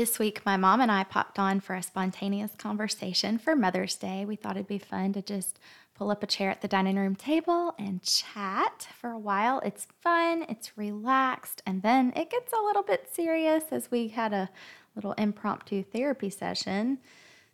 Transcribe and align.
This 0.00 0.18
week, 0.18 0.46
my 0.46 0.56
mom 0.56 0.80
and 0.80 0.90
I 0.90 1.04
popped 1.04 1.38
on 1.38 1.60
for 1.60 1.74
a 1.74 1.82
spontaneous 1.82 2.52
conversation 2.56 3.36
for 3.36 3.54
Mother's 3.54 3.96
Day. 3.96 4.24
We 4.24 4.34
thought 4.34 4.56
it'd 4.56 4.66
be 4.66 4.78
fun 4.78 5.12
to 5.12 5.20
just 5.20 5.58
pull 5.94 6.10
up 6.10 6.22
a 6.22 6.26
chair 6.26 6.50
at 6.50 6.62
the 6.62 6.68
dining 6.68 6.96
room 6.96 7.14
table 7.14 7.74
and 7.78 8.02
chat 8.02 8.88
for 8.98 9.10
a 9.10 9.18
while. 9.18 9.60
It's 9.62 9.86
fun, 10.00 10.46
it's 10.48 10.78
relaxed, 10.78 11.60
and 11.66 11.82
then 11.82 12.14
it 12.16 12.30
gets 12.30 12.50
a 12.50 12.64
little 12.64 12.82
bit 12.82 13.10
serious 13.12 13.64
as 13.70 13.90
we 13.90 14.08
had 14.08 14.32
a 14.32 14.48
little 14.96 15.12
impromptu 15.18 15.82
therapy 15.82 16.30
session. 16.30 16.96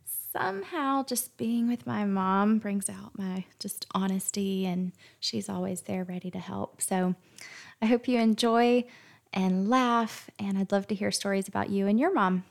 Somehow, 0.04 1.02
just 1.02 1.36
being 1.36 1.66
with 1.66 1.84
my 1.84 2.04
mom 2.04 2.60
brings 2.60 2.88
out 2.88 3.18
my 3.18 3.46
just 3.58 3.86
honesty, 3.92 4.66
and 4.66 4.92
she's 5.18 5.48
always 5.48 5.80
there 5.80 6.04
ready 6.04 6.30
to 6.30 6.38
help. 6.38 6.80
So, 6.80 7.16
I 7.82 7.86
hope 7.86 8.06
you 8.06 8.20
enjoy 8.20 8.84
and 9.32 9.68
laugh. 9.68 10.30
And 10.38 10.58
I'd 10.58 10.72
love 10.72 10.86
to 10.88 10.94
hear 10.94 11.10
stories 11.10 11.48
about 11.48 11.70
you 11.70 11.86
and 11.86 11.98
your 11.98 12.12
mom. 12.12 12.44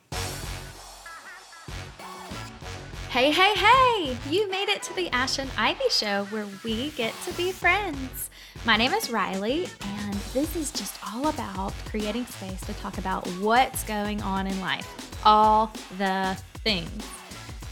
Hey, 3.10 3.30
hey, 3.30 3.54
hey! 3.54 4.16
You 4.28 4.50
made 4.50 4.68
it 4.68 4.82
to 4.82 4.94
the 4.94 5.08
Ash 5.08 5.38
and 5.38 5.50
Ivy 5.56 5.88
Show 5.88 6.26
where 6.26 6.46
we 6.62 6.90
get 6.90 7.14
to 7.24 7.32
be 7.32 7.50
friends. 7.50 8.28
My 8.66 8.76
name 8.76 8.92
is 8.92 9.10
Riley, 9.10 9.68
and 9.80 10.14
this 10.34 10.54
is 10.54 10.70
just 10.70 10.98
all 11.06 11.28
about 11.28 11.72
creating 11.86 12.26
space 12.26 12.60
to 12.62 12.74
talk 12.74 12.98
about 12.98 13.26
what's 13.40 13.84
going 13.84 14.20
on 14.22 14.46
in 14.46 14.60
life. 14.60 15.18
All 15.24 15.72
the 15.96 16.36
things. 16.62 16.90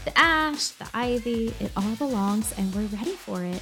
The 0.05 0.17
ash, 0.17 0.69
the 0.69 0.87
ivy, 0.95 1.53
it 1.59 1.71
all 1.77 1.95
belongs, 1.95 2.51
and 2.57 2.73
we're 2.73 2.87
ready 2.97 3.11
for 3.11 3.43
it. 3.43 3.61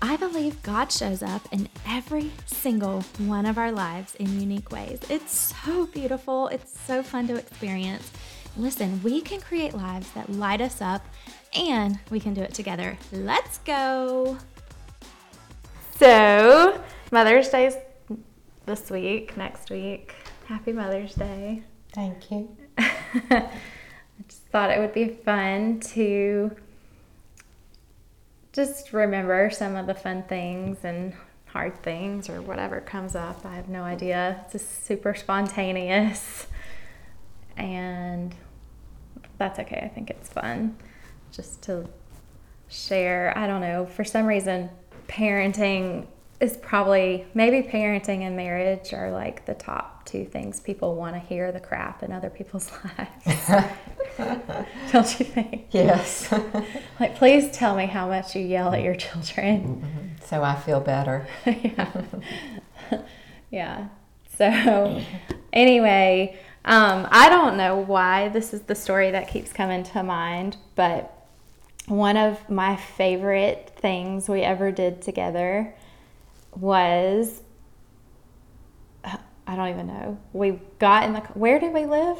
I 0.00 0.16
believe 0.16 0.62
God 0.62 0.92
shows 0.92 1.24
up 1.24 1.42
in 1.50 1.68
every 1.86 2.30
single 2.46 3.02
one 3.18 3.46
of 3.46 3.58
our 3.58 3.72
lives 3.72 4.14
in 4.14 4.40
unique 4.40 4.70
ways. 4.70 5.00
It's 5.08 5.32
so 5.32 5.86
beautiful, 5.86 6.46
it's 6.48 6.78
so 6.78 7.02
fun 7.02 7.26
to 7.28 7.34
experience. 7.34 8.12
Listen, 8.56 9.02
we 9.02 9.20
can 9.20 9.40
create 9.40 9.74
lives 9.74 10.08
that 10.12 10.30
light 10.30 10.60
us 10.60 10.80
up 10.80 11.04
and 11.52 11.98
we 12.10 12.20
can 12.20 12.32
do 12.32 12.42
it 12.42 12.54
together. 12.54 12.96
Let's 13.10 13.58
go. 13.58 14.38
So, 15.96 16.80
Mother's 17.10 17.48
Day's 17.48 17.74
this 18.66 18.90
week, 18.90 19.36
next 19.36 19.68
week. 19.68 20.14
Happy 20.46 20.72
Mother's 20.72 21.14
Day. 21.14 21.64
Thank 21.92 22.30
you. 22.30 22.56
I 22.78 23.48
just 24.28 24.42
thought 24.52 24.70
it 24.70 24.78
would 24.78 24.94
be 24.94 25.08
fun 25.08 25.80
to 25.80 26.54
just 28.58 28.92
remember 28.92 29.50
some 29.50 29.76
of 29.76 29.86
the 29.86 29.94
fun 29.94 30.24
things 30.24 30.78
and 30.82 31.12
hard 31.46 31.80
things 31.84 32.28
or 32.28 32.42
whatever 32.42 32.80
comes 32.80 33.14
up. 33.14 33.46
I 33.46 33.54
have 33.54 33.68
no 33.68 33.84
idea. 33.84 34.40
It's 34.42 34.52
just 34.54 34.84
super 34.84 35.14
spontaneous. 35.14 36.48
And 37.56 38.34
that's 39.38 39.60
okay. 39.60 39.80
I 39.84 39.88
think 39.88 40.10
it's 40.10 40.28
fun 40.28 40.76
just 41.30 41.62
to 41.62 41.88
share. 42.68 43.32
I 43.36 43.46
don't 43.46 43.60
know. 43.60 43.86
For 43.86 44.02
some 44.02 44.26
reason, 44.26 44.70
parenting 45.06 46.08
is 46.40 46.56
probably 46.56 47.26
maybe 47.34 47.66
parenting 47.66 48.20
and 48.20 48.36
marriage 48.36 48.92
are 48.92 49.10
like 49.10 49.44
the 49.46 49.54
top 49.54 50.04
two 50.04 50.24
things 50.24 50.60
people 50.60 50.94
want 50.94 51.14
to 51.14 51.18
hear 51.18 51.50
the 51.50 51.58
crap 51.58 52.02
in 52.02 52.12
other 52.12 52.30
people's 52.30 52.70
lives. 53.26 53.66
Don't 54.92 55.18
you 55.18 55.26
think? 55.26 55.66
Yes. 55.72 56.32
like, 57.00 57.16
please 57.16 57.50
tell 57.50 57.74
me 57.76 57.86
how 57.86 58.08
much 58.08 58.36
you 58.36 58.42
yell 58.42 58.72
at 58.72 58.82
your 58.82 58.94
children. 58.94 59.82
Mm-hmm. 59.82 60.24
So 60.24 60.42
I 60.42 60.54
feel 60.54 60.80
better. 60.80 61.26
yeah. 61.46 62.02
yeah. 63.50 63.88
So, 64.36 65.02
anyway, 65.52 66.38
um, 66.64 67.08
I 67.10 67.28
don't 67.28 67.56
know 67.56 67.78
why 67.78 68.28
this 68.28 68.54
is 68.54 68.62
the 68.62 68.76
story 68.76 69.10
that 69.10 69.28
keeps 69.28 69.52
coming 69.52 69.82
to 69.84 70.02
mind, 70.04 70.56
but 70.76 71.26
one 71.86 72.16
of 72.16 72.48
my 72.48 72.76
favorite 72.76 73.72
things 73.76 74.28
we 74.28 74.42
ever 74.42 74.70
did 74.70 75.02
together 75.02 75.74
was 76.60 77.42
I 79.48 79.56
don't 79.56 79.68
even 79.70 79.86
know. 79.86 80.18
We 80.34 80.60
got 80.78 81.04
in 81.04 81.14
the 81.14 81.20
where 81.20 81.58
did 81.58 81.72
we 81.72 81.86
live? 81.86 82.18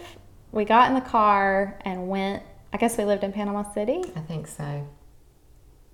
We 0.51 0.65
got 0.65 0.89
in 0.89 0.95
the 0.95 1.03
car 1.03 1.79
and 1.85 2.09
went. 2.09 2.43
I 2.73 2.79
guess 2.79 2.97
we 2.97 3.05
lived 3.05 3.23
in 3.23 3.33
Panama 3.33 3.71
City. 3.73 4.03
I 4.17 4.21
think 4.21 4.47
so. 4.47 4.89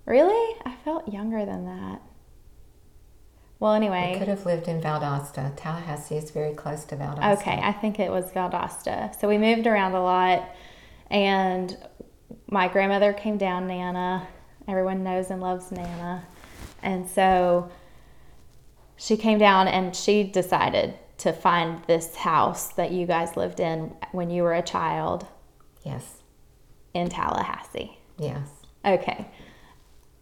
Really? 0.07 0.57
I 0.65 0.77
felt 0.85 1.09
younger 1.13 1.45
than 1.45 1.65
that. 1.67 2.01
Well, 3.59 3.73
anyway, 3.73 4.13
we 4.13 4.19
could 4.19 4.29
have 4.29 4.47
lived 4.47 4.69
in 4.69 4.81
Valdosta. 4.81 5.53
Tallahassee 5.57 6.17
is 6.17 6.31
very 6.31 6.55
close 6.55 6.85
to 6.85 6.97
Valdosta. 6.97 7.39
Okay, 7.41 7.61
I 7.63 7.73
think 7.73 7.99
it 7.99 8.11
was 8.11 8.31
Valdosta. 8.31 9.19
So 9.19 9.27
we 9.29 9.39
moved 9.39 9.67
around 9.67 9.95
a 9.95 10.03
lot, 10.03 10.55
and 11.11 11.77
my 12.49 12.69
grandmother 12.69 13.13
came 13.13 13.39
down, 13.39 13.67
Nana. 13.67 14.29
Everyone 14.69 15.03
knows 15.03 15.31
and 15.31 15.41
loves 15.41 15.73
Nana, 15.73 16.27
and 16.83 17.09
so 17.09 17.71
she 18.97 19.17
came 19.17 19.39
down 19.39 19.69
and 19.69 19.95
she 19.95 20.25
decided 20.25 20.95
to 21.19 21.33
find 21.33 21.85
this 21.85 22.17
house 22.17 22.69
that 22.75 22.91
you 22.91 23.07
guys 23.07 23.37
lived 23.37 23.61
in 23.61 23.95
when 24.13 24.31
you 24.31 24.43
were 24.43 24.55
a 24.55 24.63
child. 24.63 25.27
Yes. 25.85 26.23
In 26.93 27.09
Tallahassee. 27.09 27.99
Yes. 28.19 28.49
Okay. 28.85 29.27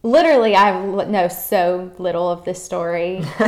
Literally, 0.01 0.55
I 0.55 0.85
know 1.05 1.27
so 1.27 1.91
little 1.97 2.29
of 2.29 2.45
this 2.45 2.63
story. 2.63 3.21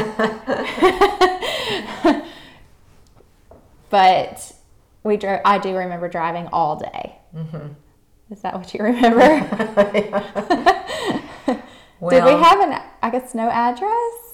but 3.90 4.54
we 5.04 5.18
drove. 5.18 5.42
I 5.46 5.60
do 5.60 5.76
remember 5.76 6.10
driving 6.10 6.48
all 6.52 6.78
day. 6.78 7.18
Mm-hmm. 7.36 7.74
Is 8.32 8.42
that 8.42 8.56
what 8.56 8.74
you 8.74 8.84
remember? 8.84 9.20
well, 12.00 12.10
Did 12.10 12.26
we 12.26 12.32
have 12.32 12.60
an? 12.60 12.82
I 13.02 13.10
guess 13.12 13.36
no 13.36 13.50
address. 13.50 14.25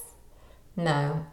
No, 0.76 1.26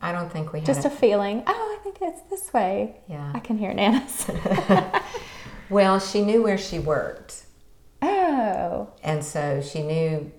I 0.00 0.12
don't 0.12 0.30
think 0.30 0.52
we 0.52 0.60
had 0.60 0.66
just 0.66 0.84
a, 0.84 0.88
a 0.88 0.90
feeling. 0.90 1.42
Oh, 1.46 1.78
I 1.78 1.82
think 1.82 1.98
it's 2.00 2.22
this 2.22 2.52
way. 2.52 2.96
Yeah, 3.08 3.32
I 3.34 3.38
can 3.38 3.58
hear 3.58 3.72
Nana's. 3.72 4.30
well, 5.70 5.98
she 5.98 6.22
knew 6.22 6.42
where 6.42 6.58
she 6.58 6.78
worked. 6.78 7.44
Oh, 8.02 8.90
and 9.02 9.24
so 9.24 9.62
she 9.62 9.82
knew 9.82 10.32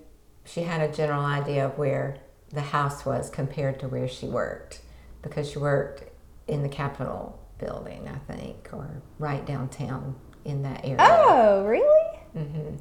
she 0.44 0.62
had 0.62 0.88
a 0.88 0.92
general 0.92 1.24
idea 1.24 1.66
of 1.66 1.78
where 1.78 2.18
the 2.50 2.60
house 2.60 3.04
was 3.04 3.30
compared 3.30 3.80
to 3.80 3.88
where 3.88 4.06
she 4.06 4.26
worked 4.26 4.80
because 5.22 5.50
she 5.50 5.58
worked 5.58 6.04
in 6.46 6.62
the 6.62 6.68
Capitol 6.68 7.40
building, 7.58 8.08
I 8.08 8.32
think, 8.32 8.68
or 8.72 9.02
right 9.18 9.44
downtown 9.44 10.16
in 10.44 10.62
that 10.62 10.84
area. 10.84 10.96
Oh, 11.00 11.64
really? 11.64 12.18
Mm-hmm. 12.36 12.76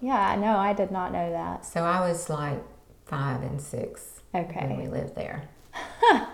Yeah, 0.00 0.34
no, 0.34 0.56
I 0.56 0.72
did 0.72 0.90
not 0.90 1.12
know 1.12 1.30
that. 1.30 1.64
So 1.64 1.84
I 1.84 2.00
was 2.00 2.28
like 2.28 2.62
five 3.06 3.42
and 3.42 3.60
six 3.60 4.21
Okay. 4.34 4.66
When 4.66 4.78
we 4.78 4.88
lived 4.88 5.14
there. 5.14 5.42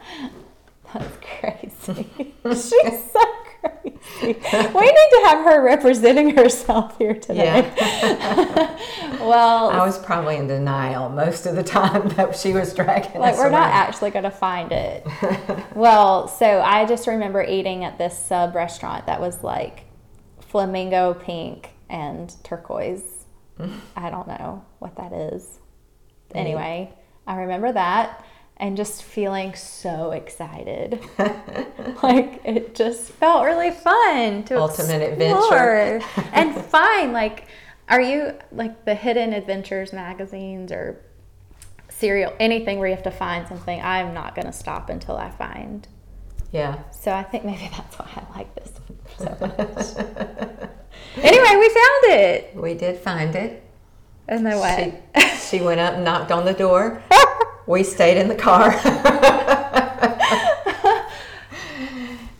That's 0.94 1.16
crazy. 1.40 2.06
She's 2.44 3.12
so 3.12 3.20
crazy. 3.60 3.98
We 4.22 4.32
need 4.32 5.10
to 5.10 5.22
have 5.26 5.44
her 5.44 5.62
representing 5.62 6.34
herself 6.36 6.96
here 6.96 7.14
today. 7.14 7.44
Yeah. 7.76 8.78
well, 9.20 9.70
I 9.70 9.84
was 9.84 9.98
probably 9.98 10.36
in 10.36 10.46
denial 10.46 11.08
most 11.10 11.44
of 11.46 11.56
the 11.56 11.62
time 11.62 12.08
that 12.10 12.36
she 12.36 12.52
was 12.52 12.72
dragging 12.72 13.20
like 13.20 13.36
we're 13.36 13.44
around. 13.44 13.52
not 13.52 13.70
actually 13.70 14.10
going 14.10 14.24
to 14.24 14.30
find 14.30 14.72
it. 14.72 15.06
well, 15.74 16.26
so 16.28 16.60
I 16.60 16.86
just 16.86 17.06
remember 17.06 17.42
eating 17.42 17.84
at 17.84 17.98
this 17.98 18.18
sub 18.18 18.54
restaurant 18.54 19.06
that 19.06 19.20
was 19.20 19.42
like 19.42 19.84
flamingo 20.40 21.14
pink 21.14 21.70
and 21.90 22.34
turquoise. 22.44 23.26
I 23.96 24.08
don't 24.08 24.28
know 24.28 24.64
what 24.78 24.96
that 24.96 25.12
is. 25.12 25.58
Anyway, 26.34 26.92
I 27.28 27.36
remember 27.36 27.70
that 27.72 28.24
and 28.56 28.76
just 28.76 29.02
feeling 29.02 29.54
so 29.54 30.12
excited. 30.12 30.98
like 32.02 32.40
it 32.42 32.74
just 32.74 33.10
felt 33.12 33.44
really 33.44 33.70
fun 33.70 34.44
to 34.44 34.58
ultimate 34.58 35.02
explore. 35.02 35.96
adventure. 35.96 36.30
And 36.32 36.56
find 36.56 37.12
like 37.12 37.44
are 37.88 38.00
you 38.00 38.32
like 38.50 38.86
the 38.86 38.94
hidden 38.94 39.34
adventures 39.34 39.92
magazines 39.92 40.72
or 40.72 41.04
serial 41.90 42.32
anything 42.40 42.78
where 42.78 42.88
you 42.88 42.94
have 42.94 43.04
to 43.04 43.10
find 43.10 43.46
something 43.46 43.80
i'm 43.82 44.14
not 44.14 44.34
going 44.34 44.46
to 44.46 44.52
stop 44.52 44.88
until 44.88 45.16
i 45.16 45.30
find. 45.30 45.86
Yeah. 46.50 46.78
So 46.92 47.12
i 47.12 47.22
think 47.22 47.44
maybe 47.44 47.68
that's 47.76 47.98
why 47.98 48.08
i 48.16 48.38
like 48.38 48.54
this 48.54 48.72
so 49.18 49.36
much. 49.38 50.06
Anyway 51.16 51.56
we 51.56 51.68
found 51.68 52.04
it. 52.04 52.56
We 52.56 52.72
did 52.72 52.98
find 52.98 53.34
it. 53.36 53.64
And 54.28 54.44
then 54.44 54.58
what? 54.58 54.78
She, 54.78 55.58
she 55.58 55.64
went 55.64 55.80
up 55.80 55.94
and 55.94 56.04
knocked 56.04 56.30
on 56.30 56.44
the 56.44 56.52
door. 56.52 57.02
Oh, 57.10 57.27
we 57.68 57.84
stayed 57.84 58.16
in 58.16 58.28
the 58.28 58.34
car. 58.34 58.70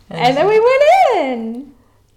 and, 0.09 0.35
then 0.35 0.47
we 0.47 0.59
went 0.59 0.83
in. 1.15 1.73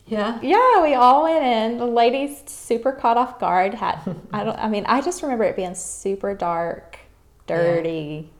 Yeah. 0.07 0.41
Yeah, 0.43 0.83
we 0.83 0.95
all 0.95 1.25
went 1.25 1.45
in. 1.45 1.79
The 1.79 1.87
ladies 1.87 2.43
super 2.47 2.93
caught 2.93 3.19
off 3.19 3.39
guard. 3.39 3.75
Had 3.75 3.99
I 4.33 4.45
don't 4.45 4.59
I 4.59 4.69
mean, 4.69 4.85
I 4.87 5.03
just 5.03 5.23
remember 5.23 5.45
it 5.45 5.57
being 5.57 5.75
super 5.75 6.35
dark, 6.35 6.99
dirty. 7.47 8.31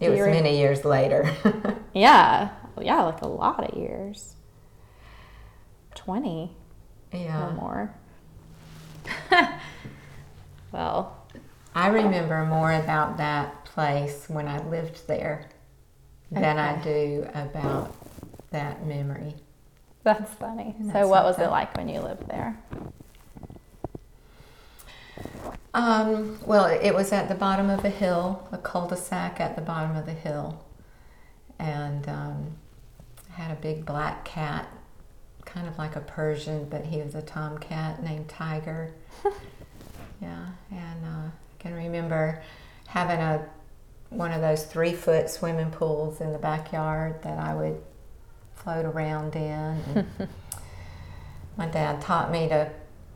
Yeah. 0.00 0.08
It 0.08 0.10
was 0.10 0.20
many 0.20 0.58
years 0.58 0.84
later. 0.84 1.30
yeah. 1.94 2.48
Yeah, 2.80 3.02
like 3.02 3.20
a 3.20 3.28
lot 3.28 3.70
of 3.70 3.78
years. 3.78 4.36
20 5.94 6.56
Yeah. 7.12 7.48
or 7.48 7.52
more. 7.52 7.94
well, 10.72 11.21
I 11.74 11.88
remember 11.88 12.44
more 12.44 12.72
about 12.72 13.16
that 13.16 13.64
place 13.64 14.26
when 14.28 14.46
I 14.46 14.62
lived 14.68 15.06
there 15.06 15.48
than 16.30 16.58
I 16.58 16.82
do 16.82 17.26
about 17.34 17.94
that 18.50 18.86
memory. 18.86 19.34
that's 20.02 20.32
funny. 20.34 20.74
Isn't 20.80 20.92
so, 20.92 21.08
what 21.08 21.24
was 21.24 21.38
it 21.38 21.48
like 21.48 21.76
when 21.76 21.88
you 21.88 22.00
lived 22.00 22.28
there? 22.28 22.58
Um, 25.74 26.38
well, 26.44 26.66
it 26.66 26.94
was 26.94 27.12
at 27.12 27.28
the 27.28 27.34
bottom 27.34 27.70
of 27.70 27.84
a 27.84 27.90
hill, 27.90 28.46
a 28.52 28.58
cul-de-sac 28.58 29.40
at 29.40 29.56
the 29.56 29.62
bottom 29.62 29.96
of 29.96 30.04
the 30.04 30.12
hill, 30.12 30.62
and 31.58 32.06
um, 32.08 32.56
had 33.30 33.50
a 33.50 33.54
big 33.54 33.86
black 33.86 34.26
cat, 34.26 34.68
kind 35.46 35.66
of 35.66 35.78
like 35.78 35.96
a 35.96 36.00
Persian, 36.00 36.66
but 36.68 36.84
he 36.84 36.98
was 37.00 37.14
a 37.14 37.22
tomcat 37.22 38.02
named 38.02 38.28
Tiger. 38.28 38.92
yeah, 40.20 40.48
and 40.70 41.04
uh, 41.06 41.30
can 41.62 41.74
remember 41.74 42.42
having 42.88 43.20
a 43.20 43.46
one 44.10 44.32
of 44.32 44.42
those 44.42 44.64
three-foot 44.64 45.30
swimming 45.30 45.70
pools 45.70 46.20
in 46.20 46.32
the 46.32 46.38
backyard 46.38 47.22
that 47.22 47.38
I 47.38 47.54
would 47.54 47.82
float 48.54 48.84
around 48.84 49.34
in. 49.34 50.06
My 51.56 51.66
dad 51.66 52.02
taught 52.02 52.30
me 52.30 52.48
to 52.48 52.70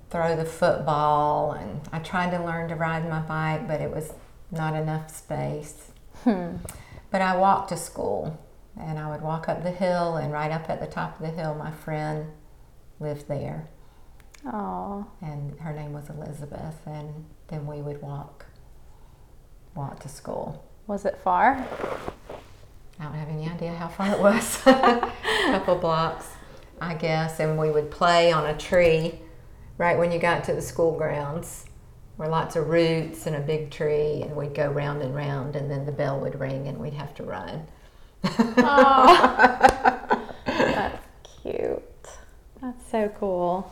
throw 0.08 0.36
the 0.36 0.44
football 0.44 1.52
and 1.52 1.80
I 1.92 1.98
tried 1.98 2.30
to 2.30 2.42
learn 2.42 2.68
to 2.68 2.76
ride 2.76 3.08
my 3.08 3.20
bike 3.20 3.66
but 3.66 3.80
it 3.80 3.90
was 3.90 4.12
not 4.50 4.74
enough 4.74 5.14
space. 5.14 5.90
Hmm. 6.22 6.56
But 7.10 7.22
I 7.22 7.36
walked 7.36 7.70
to 7.70 7.76
school 7.76 8.38
and 8.78 8.98
I 8.98 9.10
would 9.10 9.22
walk 9.22 9.48
up 9.48 9.62
the 9.62 9.70
hill 9.70 10.16
and 10.16 10.32
right 10.32 10.50
up 10.50 10.70
at 10.70 10.80
the 10.80 10.86
top 10.86 11.20
of 11.20 11.26
the 11.26 11.32
hill 11.32 11.54
my 11.54 11.72
friend 11.72 12.26
lived 13.00 13.28
there 13.28 13.68
Oh, 14.46 15.06
and 15.20 15.58
her 15.60 15.72
name 15.72 15.92
was 15.92 16.08
Elizabeth 16.08 16.76
and 16.86 17.24
then 17.48 17.66
we 17.66 17.82
would 17.82 18.00
walk 18.00 18.46
walk 19.74 20.00
to 20.00 20.08
school. 20.08 20.64
was 20.86 21.04
it 21.04 21.18
far? 21.22 21.66
I 22.98 23.04
don't 23.04 23.14
have 23.14 23.28
any 23.28 23.48
idea 23.48 23.72
how 23.74 23.88
far 23.88 24.12
it 24.12 24.18
was. 24.20 24.58
a 24.66 25.12
couple 25.46 25.76
blocks, 25.76 26.28
I 26.80 26.94
guess. 26.94 27.40
And 27.40 27.58
we 27.58 27.70
would 27.70 27.90
play 27.90 28.32
on 28.32 28.46
a 28.46 28.56
tree 28.56 29.20
right 29.76 29.98
when 29.98 30.12
you 30.12 30.18
got 30.18 30.44
to 30.44 30.54
the 30.54 30.62
school 30.62 30.96
grounds. 30.96 31.66
Were 32.16 32.28
lots 32.28 32.56
of 32.56 32.68
roots 32.68 33.26
and 33.26 33.36
a 33.36 33.40
big 33.40 33.70
tree, 33.70 34.22
and 34.22 34.34
we'd 34.34 34.54
go 34.54 34.70
round 34.70 35.02
and 35.02 35.14
round, 35.14 35.54
and 35.54 35.70
then 35.70 35.84
the 35.84 35.92
bell 35.92 36.18
would 36.20 36.40
ring, 36.40 36.66
and 36.66 36.78
we'd 36.78 36.94
have 36.94 37.14
to 37.16 37.22
run. 37.22 37.66
Oh, 38.24 39.58
that's 40.46 41.06
cute. 41.42 41.82
That's 42.62 42.90
so 42.90 43.10
cool. 43.20 43.70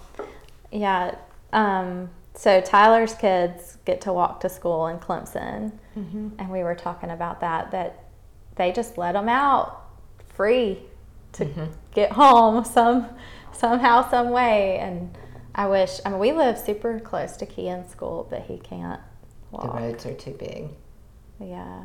Yeah. 0.75 1.15
Um, 1.53 2.11
so 2.35 2.61
Tyler's 2.61 3.15
kids 3.15 3.79
get 3.85 4.01
to 4.03 4.13
walk 4.13 4.41
to 4.41 4.49
school 4.49 4.89
in 4.89 4.99
Clemson, 4.99 5.73
mm-hmm. 5.97 6.31
and 6.39 6.51
we 6.51 6.63
were 6.65 6.75
talking 6.75 7.11
about 7.11 7.41
that. 7.41 7.71
That 7.71 8.05
they 8.57 8.73
just 8.73 8.99
let 8.99 9.13
them 9.13 9.29
out 9.29 9.85
free 10.35 10.81
to 11.35 11.45
mm-hmm. 11.45 11.73
get 11.95 12.13
home 12.13 12.65
some 12.65 13.09
somehow, 13.53 14.09
some 14.11 14.31
way. 14.31 14.79
And 14.79 15.17
I 15.55 15.69
wish. 15.69 16.01
I 16.05 16.11
mean, 16.11 16.19
we 16.19 16.33
live 16.33 16.59
super 16.59 16.99
close 16.99 17.37
to 17.37 17.47
Kean's 17.47 17.91
school, 17.91 18.27
but 18.29 18.43
he 18.43 18.59
can't 18.59 19.01
The 19.53 19.69
roads 19.69 20.05
are 20.07 20.15
too 20.15 20.33
big. 20.33 20.71
Yeah. 21.41 21.85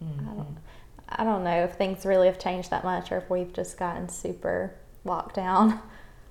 I 0.00 0.04
mm-hmm. 0.04 0.36
don't, 0.36 0.58
I 1.08 1.24
don't 1.24 1.44
know 1.44 1.64
if 1.64 1.74
things 1.74 2.04
really 2.04 2.26
have 2.26 2.38
changed 2.38 2.70
that 2.70 2.84
much 2.84 3.10
or 3.10 3.16
if 3.16 3.30
we've 3.30 3.52
just 3.52 3.78
gotten 3.78 4.08
super 4.08 4.74
locked 5.04 5.34
down 5.36 5.80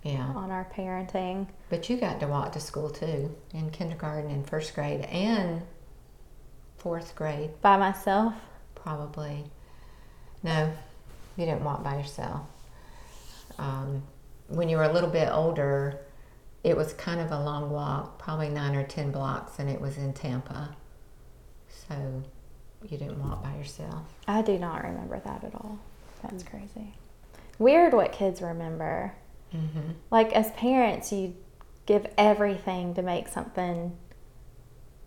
Yeah. 0.07 0.31
on 0.35 0.51
our 0.51 0.67
parenting. 0.75 1.47
But 1.69 1.89
you 1.89 1.97
got 1.97 2.19
to 2.21 2.27
walk 2.27 2.53
to 2.53 2.59
school 2.59 2.89
too, 2.89 3.35
in 3.53 3.69
kindergarten 3.71 4.31
and 4.31 4.47
first 4.47 4.73
grade 4.73 5.01
and 5.01 5.61
fourth 6.77 7.15
grade. 7.15 7.51
By 7.61 7.77
myself? 7.77 8.33
Probably. 8.75 9.43
No, 10.43 10.71
you 11.35 11.45
didn't 11.45 11.63
walk 11.63 11.83
by 11.83 11.97
yourself. 11.97 12.41
Um, 13.57 14.03
when 14.47 14.69
you 14.69 14.77
were 14.77 14.83
a 14.83 14.93
little 14.93 15.09
bit 15.09 15.29
older, 15.29 15.99
it 16.63 16.77
was 16.77 16.93
kind 16.93 17.19
of 17.19 17.31
a 17.31 17.39
long 17.39 17.69
walk, 17.69 18.19
probably 18.19 18.49
nine 18.49 18.75
or 18.75 18.83
ten 18.83 19.11
blocks, 19.11 19.59
and 19.59 19.69
it 19.69 19.81
was 19.81 19.97
in 19.97 20.13
Tampa. 20.13 20.75
So 21.67 22.23
you 22.83 22.97
didn't 22.97 23.19
walk 23.19 23.43
by 23.43 23.55
yourself. 23.55 24.03
I 24.27 24.41
do 24.41 24.57
not 24.57 24.83
remember 24.83 25.19
that 25.19 25.43
at 25.43 25.55
all. 25.55 25.79
That's 26.21 26.43
crazy. 26.43 26.93
Weird 27.59 27.93
what 27.93 28.11
kids 28.11 28.41
remember. 28.41 29.13
Mm-hmm. 29.55 29.91
Like, 30.11 30.33
as 30.33 30.51
parents, 30.51 31.11
you 31.11 31.35
give 31.85 32.05
everything 32.17 32.93
to 32.95 33.01
make 33.01 33.27
something 33.27 33.95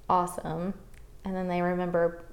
awesome, 0.09 0.75
and 1.25 1.35
then 1.37 1.49
they 1.49 1.63
remember 1.63 2.25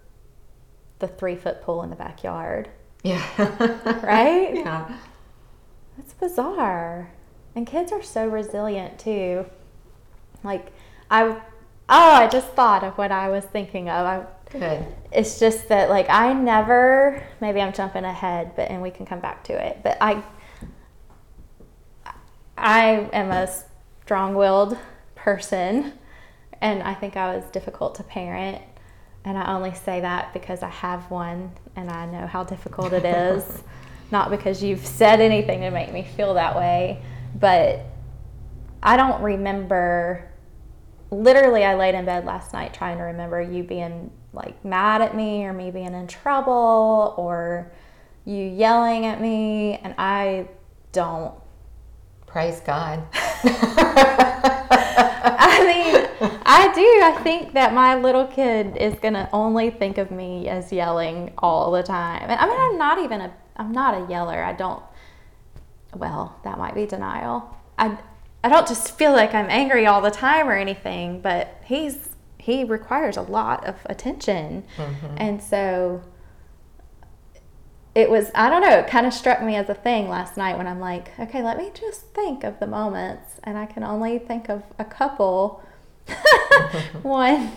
the 1.00 1.07
three 1.07 1.36
foot 1.36 1.62
pool 1.62 1.83
in 1.83 1.89
the 1.89 1.95
backyard, 1.95 2.69
Yeah. 3.04 3.24
right? 4.04 4.56
yeah. 4.56 4.98
That's 5.98 6.13
bizarre. 6.13 7.12
And 7.56 7.65
kids 7.65 7.92
are 7.92 8.04
so 8.04 8.27
resilient 8.27 9.00
too. 9.00 9.45
Like 10.44 10.71
I 11.10 11.24
oh, 11.24 11.42
I 11.89 12.27
just 12.27 12.50
thought 12.50 12.83
of 12.83 12.98
what 12.98 13.12
I 13.12 13.30
was 13.30 13.45
thinking 13.45 13.89
of. 13.89 14.06
I, 14.06 14.25
Good. 14.51 14.86
it's 15.12 15.39
just 15.39 15.68
that 15.69 15.89
like 15.89 16.07
I 16.10 16.33
never 16.33 17.24
maybe 17.42 17.60
I'm 17.62 17.74
jumping 17.74 18.06
ahead, 18.06 18.56
but 18.56 18.69
and 18.69 18.81
we 18.81 18.92
can 18.92 19.06
come 19.07 19.19
back 19.19 19.44
to 19.45 19.53
it. 19.53 19.80
But 19.83 19.98
I 20.01 20.21
I 22.57 23.09
am 23.13 23.31
a 23.31 23.48
strong-willed 24.04 24.77
person 25.15 25.94
and 26.62 26.81
I 26.81 26.94
think 26.94 27.15
I 27.18 27.36
was 27.36 27.45
difficult 27.51 27.95
to 27.95 28.04
parent. 28.04 28.62
And 29.25 29.38
I 29.38 29.54
only 29.54 29.74
say 29.74 30.01
that 30.01 30.33
because 30.33 30.63
I 30.63 30.69
have 30.69 31.12
one 31.12 31.51
and 31.75 31.89
I 31.89 32.06
know 32.06 32.25
how 32.27 32.44
difficult 32.44 32.94
it 32.94 33.06
is. 33.06 33.63
Not 34.12 34.31
because 34.31 34.63
you've 34.63 34.86
said 34.86 35.19
anything 35.19 35.59
to 35.62 35.69
make 35.69 35.92
me 35.92 36.04
feel 36.15 36.36
that 36.36 36.56
way, 36.56 37.01
but 37.38 37.81
I 38.81 38.95
don't 38.95 39.21
remember. 39.21 40.31
Literally, 41.12 41.65
I 41.65 41.75
laid 41.75 41.94
in 41.94 42.06
bed 42.06 42.25
last 42.25 42.53
night 42.53 42.74
trying 42.74 42.98
to 42.98 43.03
remember 43.03 43.42
you 43.42 43.63
being 43.63 44.10
like 44.31 44.63
mad 44.63 45.01
at 45.01 45.15
me 45.15 45.44
or 45.44 45.51
me 45.51 45.71
being 45.71 45.94
in 45.94 46.07
trouble 46.07 47.15
or 47.18 47.69
you 48.24 48.44
yelling 48.44 49.06
at 49.06 49.19
me, 49.19 49.75
and 49.75 49.94
I 49.98 50.48
don't. 50.94 51.33
Praise 52.38 52.60
God. 52.60 53.01
I 53.13 53.24
mean, 55.65 56.08
I 56.46 56.72
do. 56.72 57.01
I 57.03 57.20
think 57.24 57.53
that 57.53 57.74
my 57.74 57.96
little 57.96 58.27
kid 58.27 58.77
is 58.77 58.94
gonna 59.00 59.27
only 59.34 59.72
think 59.72 59.98
of 59.98 60.12
me 60.12 60.48
as 60.48 60.72
yelling 60.72 61.34
all 61.39 61.72
the 61.72 61.82
time. 61.82 62.29
And 62.29 62.39
I 62.39 62.46
mean, 62.46 62.60
I'm 62.60 62.77
not 62.77 63.00
even 63.00 63.22
a. 63.22 63.34
I'm 63.56 63.72
not 63.72 63.96
a 63.96 64.06
yeller. 64.08 64.44
I 64.44 64.53
don't. 64.53 64.84
Well, 65.96 66.39
that 66.44 66.60
might 66.60 66.75
be 66.75 66.86
denial. 66.86 67.58
I. 67.79 67.98
I 68.44 68.50
don't 68.50 68.67
just 68.67 68.96
feel 68.96 69.13
like 69.13 69.34
I'm 69.34 69.50
angry 69.50 69.88
all 69.88 70.01
the 70.01 70.12
time 70.12 70.48
or 70.48 70.53
anything, 70.53 71.22
but 71.22 71.60
he's 71.65 72.10
he 72.38 72.63
requires 72.63 73.17
a 73.17 73.24
lot 73.24 73.65
of 73.65 73.77
attention, 73.88 74.63
mm-hmm. 74.77 75.15
and 75.17 75.41
so 75.41 76.03
it 77.98 78.12
was 78.12 78.30
i 78.36 78.48
don't 78.48 78.62
know 78.62 78.77
it 78.77 78.86
kind 78.88 79.08
of 79.08 79.13
struck 79.13 79.42
me 79.42 79.56
as 79.56 79.70
a 79.70 79.74
thing 79.74 80.08
last 80.08 80.38
night 80.38 80.56
when 80.56 80.68
i'm 80.68 80.80
like 80.80 81.20
okay 81.20 81.42
let 81.42 81.58
me 81.58 81.72
just 81.74 82.01
think 82.13 82.44
of 82.44 82.60
the 82.60 82.68
moments 82.68 83.39
and 83.44 83.58
i 83.58 83.66
can 83.66 83.84
only 83.84 84.20
think 84.20 84.50
of 84.50 84.63
a 84.77 84.86
couple. 84.86 85.63
One 87.01 87.51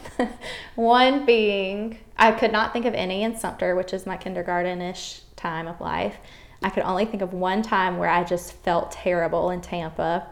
one 0.74 1.24
being 1.24 1.98
i 2.16 2.32
could 2.32 2.50
not 2.50 2.72
think 2.72 2.84
of 2.84 2.94
any 2.94 3.22
in 3.22 3.36
sumter 3.36 3.76
which 3.76 3.92
is 3.92 4.06
my 4.06 4.16
kindergarten-ish 4.16 5.20
time 5.36 5.68
of 5.68 5.80
life. 5.80 6.16
I 6.60 6.70
could 6.70 6.82
only 6.82 7.04
think 7.04 7.22
of 7.22 7.32
one 7.32 7.62
time 7.62 7.96
where 7.98 8.10
i 8.10 8.24
just 8.24 8.52
felt 8.52 8.90
terrible 8.90 9.50
in 9.50 9.60
tampa 9.60 10.26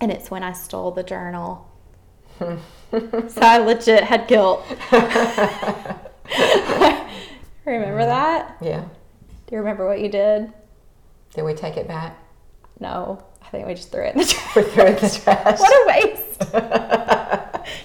and 0.00 0.10
it's 0.10 0.30
when 0.30 0.42
i 0.42 0.52
stole 0.52 0.90
the 0.92 1.02
journal. 1.02 1.68
So 2.90 3.40
i 3.42 3.58
legit 3.58 4.04
had 4.04 4.26
guilt. 4.26 4.66
Remember 7.64 8.04
that? 8.04 8.56
Yeah. 8.60 8.84
Do 9.50 9.56
you 9.56 9.62
remember 9.62 9.84
what 9.84 10.00
you 10.00 10.08
did? 10.08 10.52
Did 11.34 11.42
we 11.42 11.54
take 11.54 11.76
it 11.76 11.88
back? 11.88 12.16
No, 12.78 13.20
I 13.42 13.48
think 13.48 13.66
we 13.66 13.74
just 13.74 13.90
threw 13.90 14.04
it 14.04 14.14
in 14.14 14.20
the 14.20 14.24
trash. 14.24 14.56
We 14.56 14.62
threw 14.62 14.84
it 14.84 15.02
in 15.02 15.08
the 15.08 15.20
trash. 15.22 15.58
what 15.58 15.72
a 15.72 15.86
waste! 15.88 16.38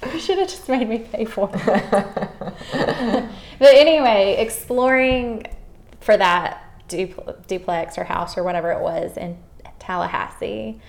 you 0.14 0.20
should 0.20 0.38
have 0.38 0.48
just 0.48 0.70
made 0.70 0.88
me 0.88 1.00
pay 1.00 1.26
for 1.26 1.50
it. 1.52 1.90
but 3.60 3.74
anyway, 3.76 4.36
exploring 4.38 5.48
for 6.02 6.16
that 6.16 6.62
dupl- 6.88 7.48
duplex 7.48 7.98
or 7.98 8.04
house 8.04 8.38
or 8.38 8.44
whatever 8.44 8.72
it 8.72 8.82
was 8.82 9.18
in 9.18 9.36
Tallahassee, 9.80 10.80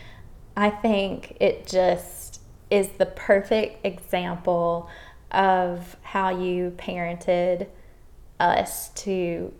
I 0.58 0.68
think 0.68 1.38
it 1.40 1.66
just 1.66 2.42
is 2.70 2.88
the 2.98 3.06
perfect 3.06 3.86
example 3.86 4.90
of 5.30 5.96
how 6.02 6.38
you 6.38 6.74
parented 6.76 7.66
us 8.38 8.90
to 8.90 9.54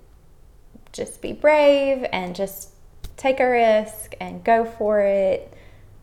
just 0.97 1.21
be 1.21 1.33
brave 1.33 2.07
and 2.13 2.35
just 2.35 2.71
take 3.17 3.41
a 3.41 3.49
risk 3.49 4.15
and 4.21 4.43
go 4.43 4.65
for 4.65 5.01
it 5.01 5.53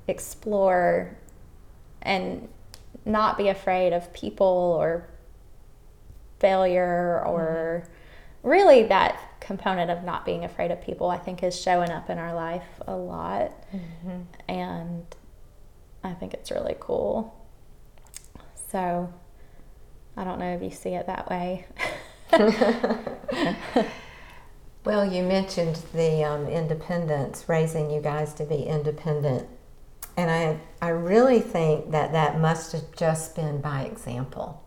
explore 0.07 1.15
and 2.01 2.47
not 3.05 3.37
be 3.37 3.47
afraid 3.49 3.93
of 3.93 4.13
people 4.13 4.77
or 4.79 5.07
failure 6.39 7.23
or 7.25 7.85
mm-hmm. 7.85 8.49
really 8.49 8.83
that 8.83 9.19
component 9.39 9.89
of 9.91 10.03
not 10.03 10.25
being 10.25 10.43
afraid 10.43 10.71
of 10.71 10.81
people 10.81 11.09
i 11.09 11.17
think 11.17 11.43
is 11.43 11.59
showing 11.59 11.89
up 11.89 12.09
in 12.09 12.17
our 12.17 12.33
life 12.33 12.67
a 12.87 12.95
lot. 12.95 13.51
Mm-hmm. 13.73 14.21
And 14.47 15.05
i 16.03 16.13
think 16.13 16.33
it's 16.33 16.51
really 16.51 16.75
cool. 16.79 17.33
So 18.71 19.13
i 20.17 20.23
don't 20.23 20.39
know 20.39 20.53
if 20.53 20.61
you 20.61 20.71
see 20.71 20.95
it 20.95 21.07
that 21.07 21.29
way 21.29 21.65
Well, 24.85 25.11
you 25.11 25.23
mentioned 25.23 25.81
the 25.93 26.23
um, 26.23 26.47
independence, 26.47 27.45
raising 27.47 27.89
you 27.89 28.01
guys 28.01 28.33
to 28.35 28.43
be 28.43 28.63
independent. 28.63 29.47
And 30.17 30.29
I, 30.29 30.59
I 30.81 30.89
really 30.89 31.39
think 31.39 31.91
that 31.91 32.11
that 32.11 32.39
must 32.39 32.71
have 32.73 32.95
just 32.95 33.35
been 33.35 33.61
by 33.61 33.83
example 33.83 34.63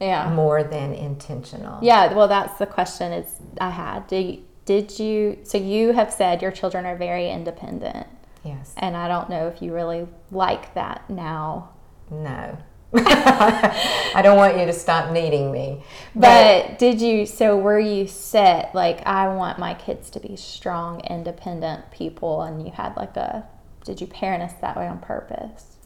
yeah 0.00 0.28
more 0.30 0.62
than 0.62 0.92
intentional. 0.92 1.78
Yeah, 1.82 2.12
well, 2.14 2.28
that's 2.28 2.58
the 2.58 2.66
question 2.66 3.12
is 3.12 3.26
I 3.60 3.70
had. 3.70 4.06
Did 4.06 4.42
did 4.64 4.98
you? 4.98 5.38
So 5.44 5.58
you 5.58 5.92
have 5.92 6.12
said 6.12 6.42
your 6.42 6.50
children 6.50 6.86
are 6.86 6.96
very 6.96 7.30
independent, 7.30 8.06
Yes. 8.44 8.72
and 8.76 8.96
I 8.96 9.08
don't 9.08 9.28
know 9.30 9.48
if 9.48 9.62
you 9.62 9.72
really 9.72 10.06
like 10.30 10.74
that 10.74 11.08
now. 11.08 11.70
No. 12.10 12.58
I 14.14 14.20
don't 14.22 14.36
want 14.36 14.56
you 14.58 14.66
to 14.66 14.72
stop 14.72 15.10
needing 15.12 15.50
me. 15.50 15.82
But 16.14 16.78
did 16.78 17.00
you? 17.00 17.26
So 17.26 17.56
were 17.58 17.80
you 17.80 18.06
set 18.06 18.74
like 18.74 19.04
I 19.06 19.28
want 19.28 19.58
my 19.58 19.74
kids 19.74 20.10
to 20.10 20.20
be 20.20 20.36
strong, 20.36 21.00
independent 21.00 21.90
people, 21.90 22.42
and 22.42 22.64
you 22.64 22.72
had 22.72 22.96
like 22.96 23.16
a? 23.16 23.46
Did 23.84 24.00
you 24.00 24.06
parent 24.06 24.42
us 24.42 24.52
that 24.60 24.76
way 24.76 24.86
on 24.86 24.98
purpose? 25.00 25.76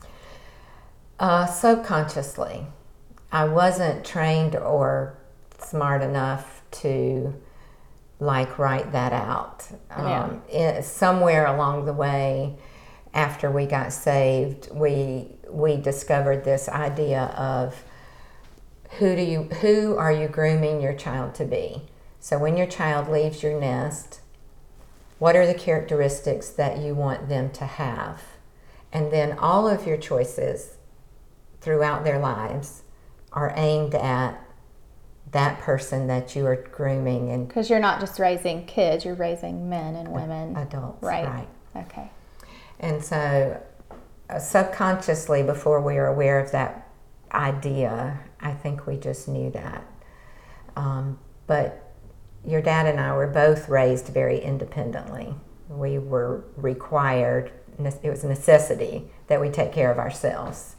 Uh, 1.19 1.47
subconsciously, 1.47 2.67
I 3.33 3.45
wasn't 3.47 4.05
trained 4.05 4.55
or 4.55 5.19
smart 5.59 6.03
enough 6.03 6.63
to 6.71 7.35
like 8.21 8.59
write 8.59 8.93
that 8.93 9.13
out. 9.13 9.67
Um, 9.91 10.43
it- 10.51 10.85
somewhere 10.85 11.47
along 11.47 11.87
the 11.87 11.93
way, 11.93 12.57
after 13.15 13.51
we 13.51 13.67
got 13.67 13.93
saved, 13.93 14.69
we 14.73 15.29
we 15.51 15.77
discovered 15.77 16.45
this 16.45 16.69
idea 16.69 17.23
of 17.37 17.83
who 18.99 19.17
do 19.17 19.23
you 19.23 19.43
who 19.45 19.97
are 19.97 20.13
you 20.13 20.29
grooming 20.29 20.81
your 20.81 20.95
child 20.95 21.35
to 21.37 21.45
be. 21.45 21.83
So 22.21 22.39
when 22.39 22.57
your 22.57 22.67
child 22.67 23.09
leaves 23.09 23.43
your 23.43 23.59
nest, 23.59 24.21
what 25.19 25.37
are 25.37 25.47
the 25.47 25.55
characteristics 25.55 26.49
that 26.51 26.79
you 26.79 26.95
want 26.95 27.29
them 27.29 27.51
to 27.53 27.65
have? 27.65 28.23
And 28.93 29.13
then 29.13 29.39
all 29.39 29.69
of 29.69 29.87
your 29.87 29.97
choices 29.97 30.77
throughout 31.61 32.05
their 32.05 32.19
lives 32.19 32.83
are 33.33 33.53
aimed 33.57 33.95
at 33.95 34.41
that 35.33 35.61
person 35.61 36.07
that 36.07 36.35
you 36.35 36.47
are 36.47 36.57
grooming 36.57 37.31
and 37.31 37.47
Because 37.47 37.69
you're 37.69 37.79
not 37.81 38.01
just 38.01 38.19
raising 38.19 38.65
kids; 38.67 39.05
you're 39.05 39.15
raising 39.15 39.69
men 39.69 39.95
and 39.95 40.09
women. 40.09 40.57
adults, 40.57 41.03
Right. 41.03 41.27
right? 41.27 41.49
Okay. 41.77 42.11
And 42.81 43.05
so, 43.05 43.63
uh, 44.31 44.39
subconsciously, 44.39 45.43
before 45.43 45.81
we 45.81 45.95
were 45.95 46.07
aware 46.07 46.39
of 46.39 46.53
that 46.53 46.89
idea, 47.33 48.21
I 48.41 48.53
think 48.53 48.87
we 48.87 48.97
just 48.97 49.29
knew 49.29 49.51
that. 49.51 49.85
Um, 50.77 51.19
but 51.47 51.93
your 52.47 52.63
dad 52.63 52.87
and 52.87 53.01
I 53.01 53.15
were 53.17 53.27
both 53.27 53.69
raised 53.69 54.09
very 54.09 54.39
independently. 54.39 55.35
We 55.69 55.99
were 55.99 56.45
required, 56.57 57.53
it 57.79 58.11
was 58.11 58.25
a 58.25 58.29
necessity 58.29 59.11
that 59.27 59.41
we 59.41 59.51
take 59.51 59.73
care 59.73 59.91
of 59.91 59.99
ourselves. 59.99 60.77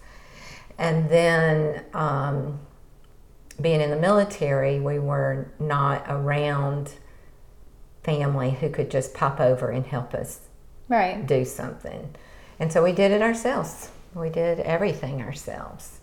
And 0.77 1.09
then, 1.09 1.85
um, 1.93 2.59
being 3.61 3.81
in 3.81 3.89
the 3.89 3.97
military, 3.97 4.79
we 4.79 4.99
were 4.99 5.51
not 5.59 6.05
around 6.07 6.93
family 8.03 8.51
who 8.51 8.69
could 8.69 8.89
just 8.89 9.13
pop 9.13 9.39
over 9.39 9.69
and 9.69 9.85
help 9.85 10.13
us 10.13 10.48
Right. 10.89 11.25
do 11.25 11.45
something. 11.45 12.15
And 12.59 12.73
so 12.73 12.83
we 12.83 12.91
did 12.91 13.11
it 13.11 13.21
ourselves. 13.21 13.91
We 14.13 14.29
did 14.29 14.59
everything 14.59 15.21
ourselves. 15.21 15.99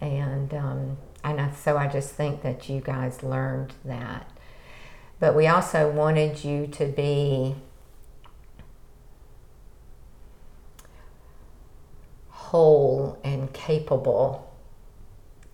And 0.00 0.52
um, 0.52 0.98
and 1.22 1.40
I, 1.40 1.50
so 1.52 1.76
I 1.76 1.86
just 1.86 2.10
think 2.10 2.42
that 2.42 2.68
you 2.68 2.80
guys 2.80 3.22
learned 3.22 3.72
that. 3.84 4.30
But 5.20 5.36
we 5.36 5.46
also 5.46 5.90
wanted 5.90 6.44
you 6.44 6.66
to 6.66 6.86
be 6.86 7.54
whole 12.28 13.18
and 13.22 13.52
capable 13.52 14.52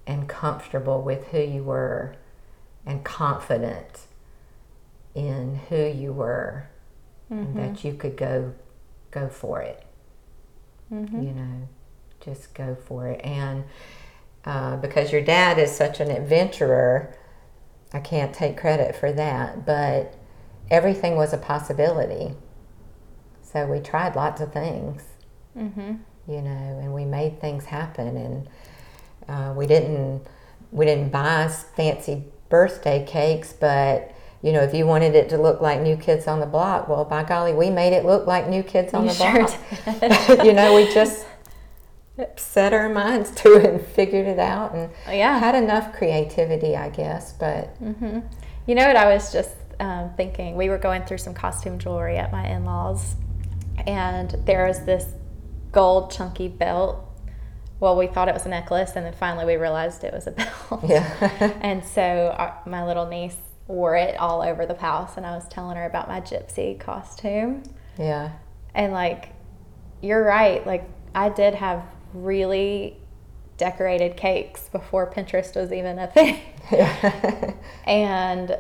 and 0.07 0.29
comfortable 0.29 1.03
with 1.03 1.27
who 1.29 1.41
you 1.41 1.63
were 1.63 2.17
and 2.87 3.05
confident 3.05 4.07
in 5.15 5.57
who 5.69 5.85
you 5.85 6.13
were 6.13 6.69
and 7.31 7.57
that 7.57 7.85
you 7.85 7.95
could 7.95 8.17
go 8.17 8.53
go 9.11 9.29
for 9.29 9.61
it. 9.63 9.85
You 11.23 11.33
know 11.33 11.69
just 12.25 12.55
go 12.55 12.75
for 12.75 13.09
it. 13.09 13.21
And 13.25 13.65
uh, 14.45 14.77
because 14.77 15.13
your 15.13 15.21
dad 15.21 15.59
is 15.59 15.71
such 15.71 16.01
an 16.01 16.11
adventurer 16.11 17.15
i 17.93 18.01
can't 18.01 18.35
take 18.35 18.57
credit 18.57 18.97
for 18.97 19.13
that 19.13 19.65
but 19.65 20.15
everything 20.71 21.17
was 21.17 21.33
a 21.33 21.39
possibility. 21.39 22.35
So 23.43 23.67
we 23.67 23.81
tried 23.81 24.17
lots 24.17 24.41
of 24.41 24.53
things 24.53 25.03
Mm-hmm. 25.57 25.95
you 26.29 26.43
know, 26.43 26.79
and 26.83 26.93
we 26.93 27.05
made 27.05 27.41
things 27.41 27.65
happen. 27.65 28.17
And 28.17 28.49
uh, 29.29 29.55
we 29.55 29.67
didn't 29.67 30.23
we 30.73 30.85
didn't 30.85 31.11
buy 31.11 31.49
fancy 31.49 32.25
birthday 32.49 33.05
cakes, 33.07 33.53
but 33.53 34.13
you 34.43 34.53
know, 34.53 34.61
if 34.61 34.75
you 34.75 34.87
wanted 34.87 35.15
it 35.15 35.29
to 35.31 35.39
look 35.39 35.61
like 35.61 35.81
New 35.81 35.97
Kids 35.97 36.27
on 36.27 36.41
the 36.41 36.47
Block, 36.47 36.89
well, 36.89 37.05
by 37.05 37.25
golly, 37.25 37.53
we 37.53 37.71
made 37.71 37.93
it 37.93 38.05
look 38.05 38.27
like 38.27 38.49
New 38.49 38.63
Kids 38.63 38.95
on 38.95 39.05
You 39.05 39.11
the 39.11 39.15
sure 39.15 39.47
Block. 39.47 40.45
you 40.45 40.53
know, 40.53 40.75
we 40.75 40.93
just 40.93 41.27
set 42.37 42.73
our 42.73 42.89
minds 42.89 43.31
to 43.31 43.55
it 43.57 43.67
and 43.67 43.81
figured 43.81 44.27
it 44.27 44.39
out, 44.39 44.75
and 44.75 44.91
Yeah. 45.09 45.39
had 45.39 45.55
enough 45.55 45.93
creativity, 45.95 46.77
I 46.77 46.89
guess. 46.91 47.33
But 47.33 47.67
hmm 47.79 48.21
You 48.67 48.75
know 48.75 48.87
what 48.87 48.97
I 48.97 49.13
was 49.13 49.33
just 49.33 49.55
um, 49.81 50.11
thinking? 50.17 50.57
We 50.57 50.69
were 50.69 50.79
going 50.79 51.05
through 51.05 51.19
some 51.19 51.35
costume 51.35 51.79
jewelry 51.79 52.17
at 52.17 52.33
my 52.33 52.47
in-laws, 52.47 53.17
and 53.87 54.31
there 54.47 54.67
was 54.67 54.85
this 54.85 55.07
gold 55.73 56.11
chunky 56.11 56.49
belt. 56.49 57.03
Well, 57.81 57.97
we 57.97 58.07
thought 58.07 58.29
it 58.29 58.35
was 58.35 58.47
a 58.47 58.49
necklace, 58.49 58.93
and 58.97 59.05
then 59.05 59.13
finally 59.13 59.45
we 59.45 59.57
realized 59.57 60.03
it 60.05 60.15
was 60.15 60.27
a 60.27 60.31
belt. 60.33 60.85
yeah, 60.89 61.53
and 61.61 61.85
so 61.85 62.35
our, 62.39 62.59
my 62.65 62.87
little 62.87 63.07
niece 63.07 63.37
wore 63.69 63.97
it 63.97 64.17
all 64.17 64.43
over 64.43 64.65
the 64.67 64.75
house, 64.77 65.17
and 65.17 65.27
I 65.27 65.35
was 65.35 65.47
telling 65.49 65.77
her 65.77 65.85
about 65.87 66.09
my 66.09 66.21
gypsy 66.21 66.79
costume. 66.79 67.63
yeah, 67.99 68.33
And 68.75 68.93
like, 68.93 69.31
you're 70.03 70.23
right. 70.25 70.65
Like, 70.67 70.89
I 71.15 71.29
did 71.31 71.55
have 71.55 71.83
really 72.15 72.97
decorated 73.57 74.17
cakes 74.17 74.69
before 74.69 75.11
Pinterest 75.11 75.57
was 75.57 75.73
even 75.73 75.99
a 75.99 76.07
thing. 76.09 76.39
yeah. 76.71 77.53
and 77.87 78.57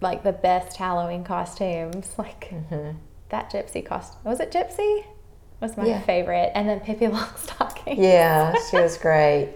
like 0.00 0.22
the 0.24 0.32
best 0.32 0.76
Halloween 0.76 1.22
costumes, 1.24 2.12
like 2.18 2.50
Mhm. 2.50 2.96
that 3.28 3.50
gypsy 3.52 3.84
costume. 3.84 4.20
Was 4.24 4.40
it 4.40 4.50
gypsy? 4.50 5.04
Was 5.60 5.76
my 5.76 5.86
Yeah. 5.86 6.00
favorite, 6.00 6.52
and 6.54 6.68
then 6.68 6.80
Pippi 6.80 7.06
Longstocking. 7.08 7.96
yeah, 7.98 8.54
she 8.70 8.76
was 8.76 8.96
great. 9.06 9.54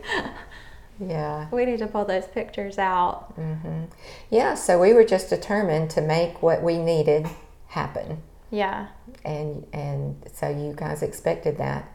Yeah. 1.01 1.49
We 1.51 1.65
need 1.65 1.79
to 1.79 1.87
pull 1.87 2.05
those 2.05 2.27
pictures 2.27 2.79
out. 2.79 3.33
hmm 3.35 3.85
Yeah, 4.31 4.55
so 4.55 4.79
we 4.81 4.93
were 4.93 5.05
just 5.05 5.31
determined 5.31 5.91
to 5.91 6.01
make 6.01 6.43
what 6.43 6.63
we 6.63 6.79
needed 6.79 7.27
happen, 7.69 8.23
Yeah. 8.51 8.89
and 9.25 9.67
and 9.73 10.17
so 10.33 10.49
you 10.49 10.75
guys 10.77 11.03
expected 11.03 11.57
that 11.59 11.91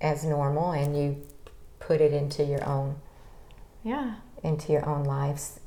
as 0.00 0.24
normal, 0.24 0.72
and 0.72 0.96
you 0.96 1.16
put 1.80 2.00
it 2.00 2.12
into 2.12 2.44
your 2.44 2.64
own 2.64 2.96
Yeah. 3.82 4.16
into 4.42 4.72
your 4.72 4.86
own 4.88 5.04
lives 5.04 5.60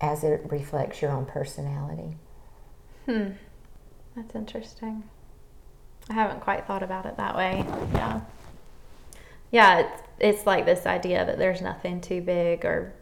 as 0.00 0.22
it 0.24 0.42
reflects 0.50 1.02
your 1.02 1.10
own 1.10 1.26
personality. 1.26 2.16
Hmm. 3.06 3.30
That's 4.14 4.34
interesting. 4.34 5.02
I 6.08 6.14
haven't 6.14 6.40
quite 6.40 6.66
thought 6.66 6.82
about 6.82 7.04
it 7.06 7.16
that 7.16 7.36
way. 7.36 7.64
Yeah. 7.92 8.20
Yeah, 9.50 9.78
it's, 9.80 10.02
it's 10.20 10.46
like 10.46 10.66
this 10.66 10.86
idea 10.86 11.24
that 11.24 11.38
there's 11.38 11.60
nothing 11.60 12.00
too 12.00 12.20
big, 12.20 12.64
or 12.64 12.92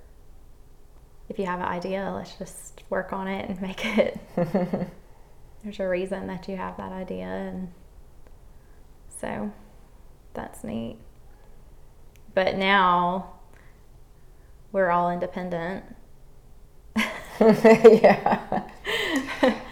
if 1.28 1.38
you 1.38 1.46
have 1.46 1.60
an 1.60 1.66
idea, 1.66 2.12
let's 2.14 2.36
just 2.36 2.82
work 2.90 3.12
on 3.12 3.28
it 3.28 3.48
and 3.48 3.60
make 3.68 3.84
it. 3.84 4.18
there's 5.64 5.80
a 5.80 5.88
reason 5.88 6.26
that 6.26 6.48
you 6.48 6.56
have 6.56 6.76
that 6.76 6.92
idea, 6.92 7.26
and 7.26 7.72
so 9.20 9.52
that's 10.34 10.62
neat. 10.62 10.98
But 12.34 12.56
now 12.56 13.32
we're 14.72 14.90
all 14.90 15.10
independent. 15.10 15.84
yeah. 17.40 18.62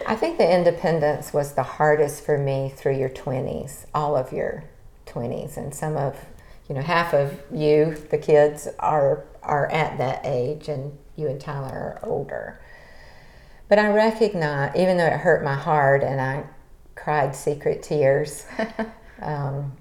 I 0.07 0.17
think 0.17 0.39
the 0.39 0.51
independence 0.51 1.33
was 1.33 1.53
the 1.53 1.63
hardest 1.63 2.25
for 2.25 2.37
me 2.37 2.73
through 2.75 2.99
your 2.99 3.09
20s, 3.09 3.87
all 3.95 4.17
of 4.17 4.33
your 4.33 4.65
twenties, 5.07 5.57
and 5.57 5.75
some 5.75 5.97
of 5.97 6.17
you 6.69 6.75
know 6.75 6.81
half 6.83 7.13
of 7.15 7.41
you, 7.53 7.97
the 8.11 8.19
kids, 8.19 8.69
are 8.79 9.25
are 9.43 9.71
at 9.71 9.99
that 9.99 10.23
age, 10.25 10.69
and 10.69 10.97
you 11.17 11.29
and 11.29 11.41
Tyler 11.41 11.99
are 12.03 12.09
older. 12.09 12.61
But 13.69 13.79
I 13.79 13.89
recognize, 13.89 14.75
even 14.77 14.97
though 14.97 15.07
it 15.07 15.13
hurt 15.21 15.43
my 15.45 15.55
heart 15.55 16.03
and 16.03 16.21
I 16.21 16.45
cried 16.95 17.35
secret 17.35 17.83
tears, 17.83 18.47
um, 19.23 19.73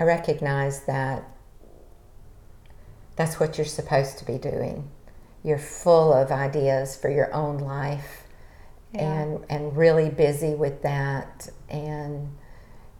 I 0.00 0.04
recognize 0.04 0.84
that 0.84 1.24
that's 3.16 3.40
what 3.40 3.58
you're 3.58 3.64
supposed 3.66 4.18
to 4.18 4.24
be 4.24 4.38
doing. 4.38 4.88
You're 5.42 5.58
full 5.58 6.12
of 6.12 6.30
ideas 6.30 6.96
for 6.96 7.10
your 7.10 7.32
own 7.34 7.58
life 7.58 8.24
Yeah. 8.92 9.00
and 9.20 9.44
and 9.50 9.76
really 9.76 10.10
busy 10.10 10.54
with 10.54 10.82
that 10.82 11.48
and 11.68 12.28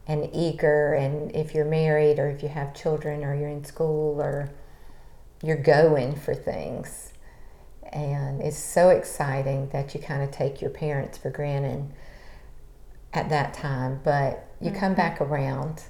and 0.09 0.29
eager 0.33 0.95
and 0.95 1.35
if 1.37 1.55
you're 1.55 1.67
married 1.67 2.19
or 2.19 2.29
if 2.29 2.43
you 2.43 2.49
have 2.49 2.75
children 2.75 3.23
or 3.23 3.35
you're 3.35 3.49
in 3.49 3.63
school 3.65 4.21
or 4.21 4.51
you're 5.43 5.63
going 5.63 6.17
for 6.17 6.35
things. 6.35 7.13
And 7.93 8.41
it's 8.41 8.59
so 8.59 8.89
exciting 8.89 9.69
that 9.71 9.95
you 9.95 10.01
kind 10.01 10.23
of 10.23 10.31
take 10.31 10.61
your 10.61 10.71
parents 10.71 11.19
for 11.19 11.31
granted 11.31 11.85
at 13.13 13.29
that 13.31 13.55
time 13.55 14.01
but 14.05 14.47
you 14.61 14.71
come 14.71 14.93
mm-hmm. 14.93 14.95
back 14.95 15.21
around. 15.21 15.85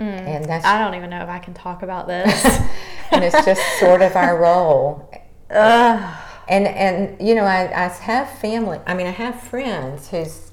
Mm. 0.00 0.04
And 0.04 0.44
that's 0.44 0.64
I 0.64 0.78
don't 0.78 0.94
even 0.94 1.10
know 1.10 1.22
if 1.22 1.28
I 1.28 1.38
can 1.38 1.54
talk 1.54 1.82
about 1.82 2.06
this. 2.06 2.44
and 3.12 3.24
it's 3.24 3.44
just 3.44 3.62
sort 3.78 4.02
of 4.02 4.14
our 4.16 4.36
role. 4.36 5.10
Ugh. 5.50 6.16
and 6.48 6.66
and 6.66 7.26
you 7.26 7.34
know 7.34 7.44
I, 7.44 7.86
I 7.86 7.88
have 7.88 8.28
family 8.38 8.78
i 8.86 8.94
mean 8.94 9.06
i 9.06 9.10
have 9.10 9.40
friends 9.40 10.10
whose 10.10 10.50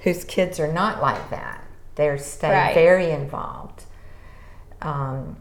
whose 0.00 0.24
kids 0.24 0.60
are 0.60 0.72
not 0.72 1.02
like 1.02 1.30
that 1.30 1.64
they're 2.00 2.18
stay 2.18 2.50
Right. 2.50 2.74
very 2.74 3.10
involved 3.10 3.84
um, 4.82 5.36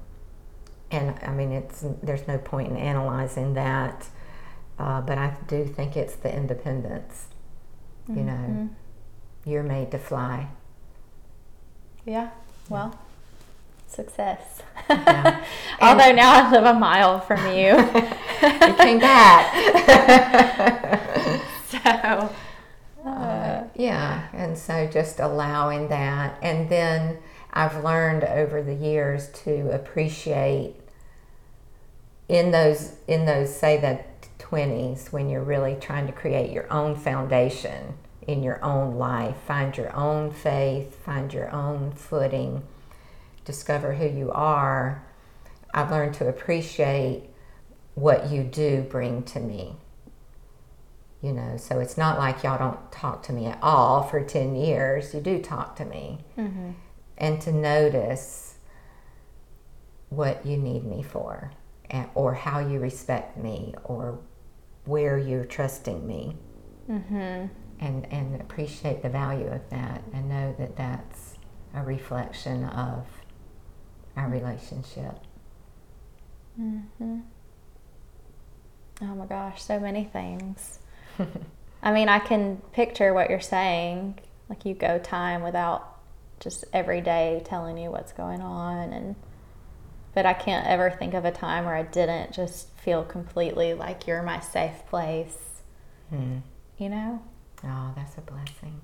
and 0.92 1.16
i 1.24 1.32
mean 1.32 1.52
it's 1.52 1.84
there's 2.04 2.28
no 2.28 2.38
point 2.38 2.68
in 2.72 2.78
analyzing 2.78 3.54
that 3.56 4.08
uh, 4.78 5.02
but 5.02 5.18
i 5.18 5.36
do 5.48 5.66
think 5.66 5.98
it's 5.98 6.16
the 6.16 6.32
independence 6.42 7.28
you 8.08 8.24
know 8.30 8.70
you're 9.46 9.64
made 9.76 9.90
to 9.92 9.98
fly 10.00 10.48
Yeah. 12.06 12.30
Well, 12.70 12.98
success. 13.88 14.62
Yeah. 14.90 15.44
Although 15.82 16.12
now 16.12 16.32
I 16.48 16.52
live 16.52 16.66
a 16.66 16.74
mile 16.74 17.20
from 17.20 17.46
you. 17.48 17.72
you 18.68 18.74
came 18.86 19.00
back 19.00 19.54
so, 21.70 22.30
yeah, 23.80 24.28
and 24.34 24.58
so 24.58 24.86
just 24.88 25.22
allowing 25.22 25.88
that. 25.88 26.38
And 26.42 26.68
then 26.68 27.20
I've 27.54 27.82
learned 27.82 28.26
over 28.26 28.62
the 28.62 28.74
years 28.74 29.30
to 29.46 29.74
appreciate 29.74 30.76
in 32.28 32.52
those 32.52 32.98
in 33.08 33.26
those 33.26 33.56
say 33.56 33.78
the 33.78 34.02
20s 34.38 35.14
when 35.14 35.30
you're 35.30 35.42
really 35.42 35.78
trying 35.80 36.08
to 36.08 36.12
create 36.12 36.52
your 36.52 36.72
own 36.72 36.94
foundation 36.94 37.94
in 38.28 38.44
your 38.44 38.62
own 38.62 38.96
life, 38.96 39.38
find 39.48 39.78
your 39.78 39.96
own 39.96 40.32
faith, 40.32 40.96
find 41.06 41.34
your 41.34 41.50
own 41.50 41.94
footing, 41.94 42.62
discover 43.46 43.94
who 43.94 44.06
you 44.06 44.30
are. 44.32 45.02
I've 45.74 45.90
learned 45.90 46.16
to 46.16 46.28
appreciate 46.28 47.30
what 47.96 48.30
you 48.30 48.44
do 48.44 48.82
bring 48.82 49.24
to 49.24 49.40
me 49.40 49.78
you 51.22 51.34
know 51.34 51.58
so 51.58 51.80
it's 51.80 51.98
not 51.98 52.18
like 52.18 52.44
y'all 52.44 52.58
don't 52.58 52.92
talk 52.92 53.24
to 53.24 53.34
me 53.34 53.46
at 53.46 53.60
all 53.62 54.04
for 54.04 54.24
10 54.24 54.56
years. 54.56 55.14
You 55.14 55.22
do 55.22 55.42
talk 55.42 55.76
to 55.78 55.86
me. 55.86 56.20
Mm-hmm. 56.38 56.72
And 57.18 57.42
to 57.42 57.52
notice 57.52 58.56
what 60.10 60.46
you 60.46 60.58
need 60.58 60.84
me 60.84 61.04
for 61.04 61.52
and, 61.90 62.10
or 62.16 62.34
how 62.34 62.60
you 62.60 62.80
respect 62.80 63.38
me 63.38 63.74
or 63.84 64.20
where 64.86 65.18
you're 65.18 65.46
trusting 65.46 66.06
me. 66.06 66.36
Mm-hmm. 66.90 67.48
And 67.82 68.12
and 68.12 68.42
appreciate 68.42 69.02
the 69.02 69.10
value 69.10 69.48
of 69.48 69.70
that 69.70 70.04
and 70.14 70.28
know 70.28 70.54
that 70.58 70.76
that's 70.76 71.36
a 71.74 71.82
reflection 71.82 72.66
of 72.66 73.06
our 74.18 74.28
relationship. 74.30 75.16
Mm-hmm. 76.60 77.20
Oh 79.02 79.16
my 79.16 79.26
gosh, 79.26 79.64
so 79.64 79.80
many 79.80 80.04
things. 80.04 80.80
I 81.84 81.92
mean, 81.92 82.10
I 82.10 82.20
can 82.20 82.58
picture 82.74 83.14
what 83.14 83.30
you're 83.30 83.40
saying. 83.40 84.20
Like 84.50 84.66
you 84.66 84.74
go 84.74 85.00
time 85.00 85.44
without 85.44 85.98
just 86.40 86.66
every 86.74 87.02
day 87.02 87.42
telling 87.46 87.78
you 87.78 87.92
what's 87.92 88.14
going 88.14 88.42
on 88.42 88.94
and 88.94 89.16
but 90.16 90.26
I 90.26 90.34
can't 90.34 90.66
ever 90.66 90.90
think 90.90 91.14
of 91.14 91.24
a 91.24 91.32
time 91.32 91.66
where 91.66 91.76
I 91.76 91.84
didn't 91.84 92.34
just 92.34 92.70
feel 92.80 93.04
completely 93.04 93.74
like 93.74 94.08
you're 94.08 94.24
my 94.24 94.40
safe 94.40 94.86
place. 94.90 95.38
Hmm. 96.10 96.38
You 96.78 96.90
know? 96.90 97.22
oh 97.66 97.94
that's 97.94 98.16
a 98.18 98.22
blessing 98.22 98.80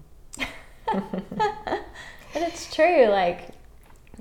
But 2.35 2.43
it's 2.43 2.75
true. 2.75 3.05
Like 3.05 3.47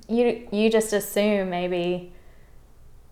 you, 0.08 0.46
you 0.52 0.70
just 0.70 0.92
assume 0.92 1.50
maybe, 1.50 2.12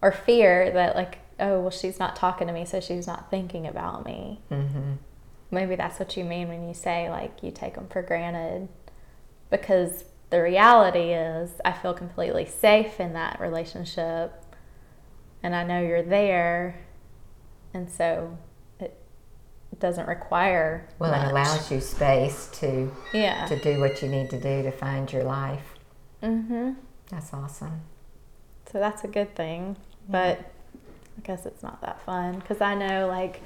or 0.00 0.12
fear 0.12 0.70
that 0.70 0.94
like, 0.94 1.18
oh 1.42 1.60
well, 1.60 1.70
she's 1.70 1.98
not 1.98 2.16
talking 2.16 2.46
to 2.46 2.52
me, 2.52 2.64
so 2.64 2.80
she's 2.80 3.06
not 3.06 3.28
thinking 3.30 3.66
about 3.66 4.06
me. 4.06 4.40
mm-hmm. 4.50 4.92
Maybe 5.50 5.76
that's 5.76 5.98
what 5.98 6.16
you 6.16 6.24
mean 6.24 6.48
when 6.48 6.66
you 6.66 6.72
say 6.72 7.10
like 7.10 7.42
you 7.42 7.50
take 7.50 7.74
them 7.74 7.86
for 7.88 8.00
granted, 8.00 8.68
because 9.50 10.04
the 10.30 10.40
reality 10.40 11.12
is 11.12 11.50
I 11.62 11.72
feel 11.72 11.92
completely 11.92 12.46
safe 12.46 12.98
in 13.00 13.12
that 13.12 13.38
relationship, 13.40 14.32
and 15.42 15.54
I 15.54 15.64
know 15.64 15.80
you're 15.82 16.02
there, 16.02 16.80
and 17.74 17.90
so 17.90 18.38
it 18.78 18.98
doesn't 19.80 20.06
require 20.06 20.86
well 20.98 21.12
it 21.14 21.30
allows 21.30 21.72
you 21.72 21.80
space 21.80 22.48
to 22.60 22.92
yeah. 23.12 23.46
to 23.46 23.58
do 23.58 23.80
what 23.80 24.02
you 24.02 24.08
need 24.08 24.28
to 24.30 24.38
do 24.38 24.62
to 24.62 24.70
find 24.70 25.12
your 25.12 25.24
life. 25.24 25.74
Mm-hmm. 26.22 26.72
that's 27.10 27.34
awesome. 27.34 27.80
So 28.70 28.78
that's 28.78 29.04
a 29.04 29.08
good 29.08 29.34
thing, 29.34 29.76
but 30.08 30.52
I 31.18 31.20
guess 31.22 31.46
it's 31.46 31.62
not 31.62 31.80
that 31.82 32.00
fun 32.04 32.38
because 32.38 32.60
I 32.60 32.74
know 32.74 33.06
like 33.06 33.40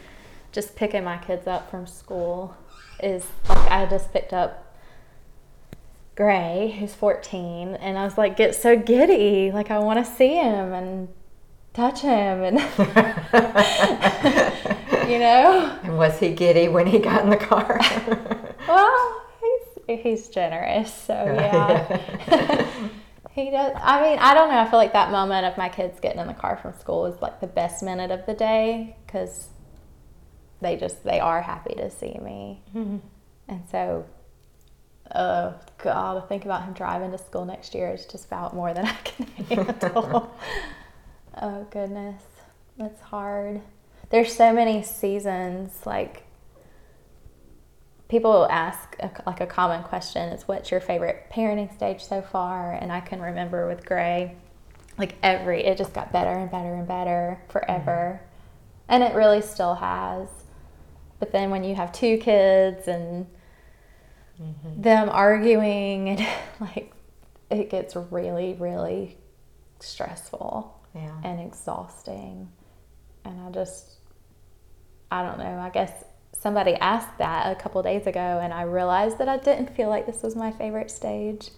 just 0.52 0.76
picking 0.76 1.04
my 1.04 1.18
kids 1.18 1.46
up 1.46 1.70
from 1.70 1.86
school 1.86 2.56
is 3.02 3.26
like 3.48 3.70
I 3.70 3.86
just 3.86 4.12
picked 4.12 4.32
up 4.32 4.66
Gray, 6.16 6.74
who's 6.80 6.94
14, 6.94 7.74
and 7.74 7.98
I 7.98 8.04
was 8.04 8.16
like, 8.16 8.38
get 8.38 8.54
so 8.54 8.74
giddy. 8.74 9.52
Like, 9.52 9.70
I 9.70 9.78
want 9.78 10.02
to 10.02 10.10
see 10.10 10.34
him 10.36 10.72
and 10.72 11.08
touch 11.74 12.00
him, 12.00 12.42
and 12.42 12.58
you 15.10 15.18
know? 15.18 15.78
And 15.82 15.98
was 15.98 16.18
he 16.18 16.30
giddy 16.30 16.68
when 16.68 16.86
he 16.86 17.00
got 17.00 17.22
in 17.22 17.28
the 17.28 17.36
car? 17.36 17.78
Well, 18.66 19.22
he's, 19.86 20.00
he's 20.00 20.28
generous, 20.28 20.90
so 20.90 21.12
yeah. 21.38 22.66
he 23.36 23.50
does. 23.50 23.72
I 23.76 24.00
mean, 24.00 24.18
I 24.18 24.32
don't 24.32 24.48
know. 24.48 24.58
I 24.58 24.68
feel 24.68 24.78
like 24.78 24.94
that 24.94 25.10
moment 25.10 25.44
of 25.44 25.58
my 25.58 25.68
kids 25.68 26.00
getting 26.00 26.20
in 26.20 26.26
the 26.26 26.34
car 26.34 26.56
from 26.56 26.72
school 26.72 27.04
is 27.04 27.20
like 27.20 27.38
the 27.38 27.46
best 27.46 27.82
minute 27.82 28.10
of 28.10 28.24
the 28.24 28.32
day 28.32 28.96
because 29.06 29.48
they 30.62 30.76
just 30.76 31.04
they 31.04 31.20
are 31.20 31.42
happy 31.42 31.74
to 31.74 31.90
see 31.90 32.18
me, 32.20 32.62
mm-hmm. 32.74 32.96
and 33.48 33.62
so. 33.70 34.06
Oh 35.14 35.54
God! 35.78 36.14
To 36.20 36.26
think 36.26 36.46
about 36.46 36.64
him 36.64 36.72
driving 36.72 37.12
to 37.12 37.18
school 37.18 37.44
next 37.44 37.76
year 37.76 37.94
is 37.94 38.06
just 38.06 38.26
about 38.26 38.56
more 38.56 38.74
than 38.74 38.86
I 38.86 38.92
can 39.04 39.26
handle. 39.44 40.34
oh 41.40 41.66
goodness, 41.70 42.22
that's 42.76 43.00
hard. 43.02 43.60
There's 44.10 44.34
so 44.34 44.52
many 44.52 44.82
seasons. 44.82 45.86
Like 45.86 46.25
people 48.08 48.46
ask 48.50 48.96
a, 49.00 49.10
like 49.26 49.40
a 49.40 49.46
common 49.46 49.82
question 49.82 50.28
is 50.32 50.46
what's 50.46 50.70
your 50.70 50.80
favorite 50.80 51.26
parenting 51.32 51.72
stage 51.74 52.04
so 52.04 52.22
far 52.22 52.72
and 52.72 52.92
i 52.92 53.00
can 53.00 53.20
remember 53.20 53.66
with 53.66 53.84
gray 53.84 54.36
like 54.98 55.16
every 55.22 55.64
it 55.64 55.76
just 55.76 55.92
got 55.92 56.12
better 56.12 56.30
and 56.30 56.50
better 56.50 56.74
and 56.74 56.86
better 56.86 57.40
forever 57.48 58.20
mm-hmm. 58.20 58.84
and 58.88 59.02
it 59.02 59.14
really 59.14 59.42
still 59.42 59.74
has 59.74 60.28
but 61.18 61.32
then 61.32 61.50
when 61.50 61.64
you 61.64 61.74
have 61.74 61.92
two 61.92 62.16
kids 62.18 62.88
and 62.88 63.26
mm-hmm. 64.40 64.80
them 64.80 65.08
arguing 65.10 66.08
and 66.08 66.26
like 66.60 66.92
it 67.50 67.70
gets 67.70 67.96
really 68.10 68.54
really 68.54 69.16
stressful 69.80 70.76
yeah. 70.94 71.12
and 71.24 71.40
exhausting. 71.40 72.48
And 73.24 73.40
I 73.40 73.50
just, 73.50 73.96
I 75.10 75.22
don't 75.22 75.38
know. 75.38 75.58
I 75.58 75.70
guess 75.70 75.92
somebody 76.32 76.74
asked 76.74 77.18
that 77.18 77.50
a 77.50 77.60
couple 77.60 77.82
days 77.82 78.06
ago, 78.06 78.40
and 78.42 78.52
I 78.52 78.62
realized 78.62 79.18
that 79.18 79.28
I 79.28 79.38
didn't 79.38 79.74
feel 79.74 79.88
like 79.88 80.06
this 80.06 80.22
was 80.22 80.36
my 80.36 80.50
favorite 80.52 80.90
stage. 80.90 81.50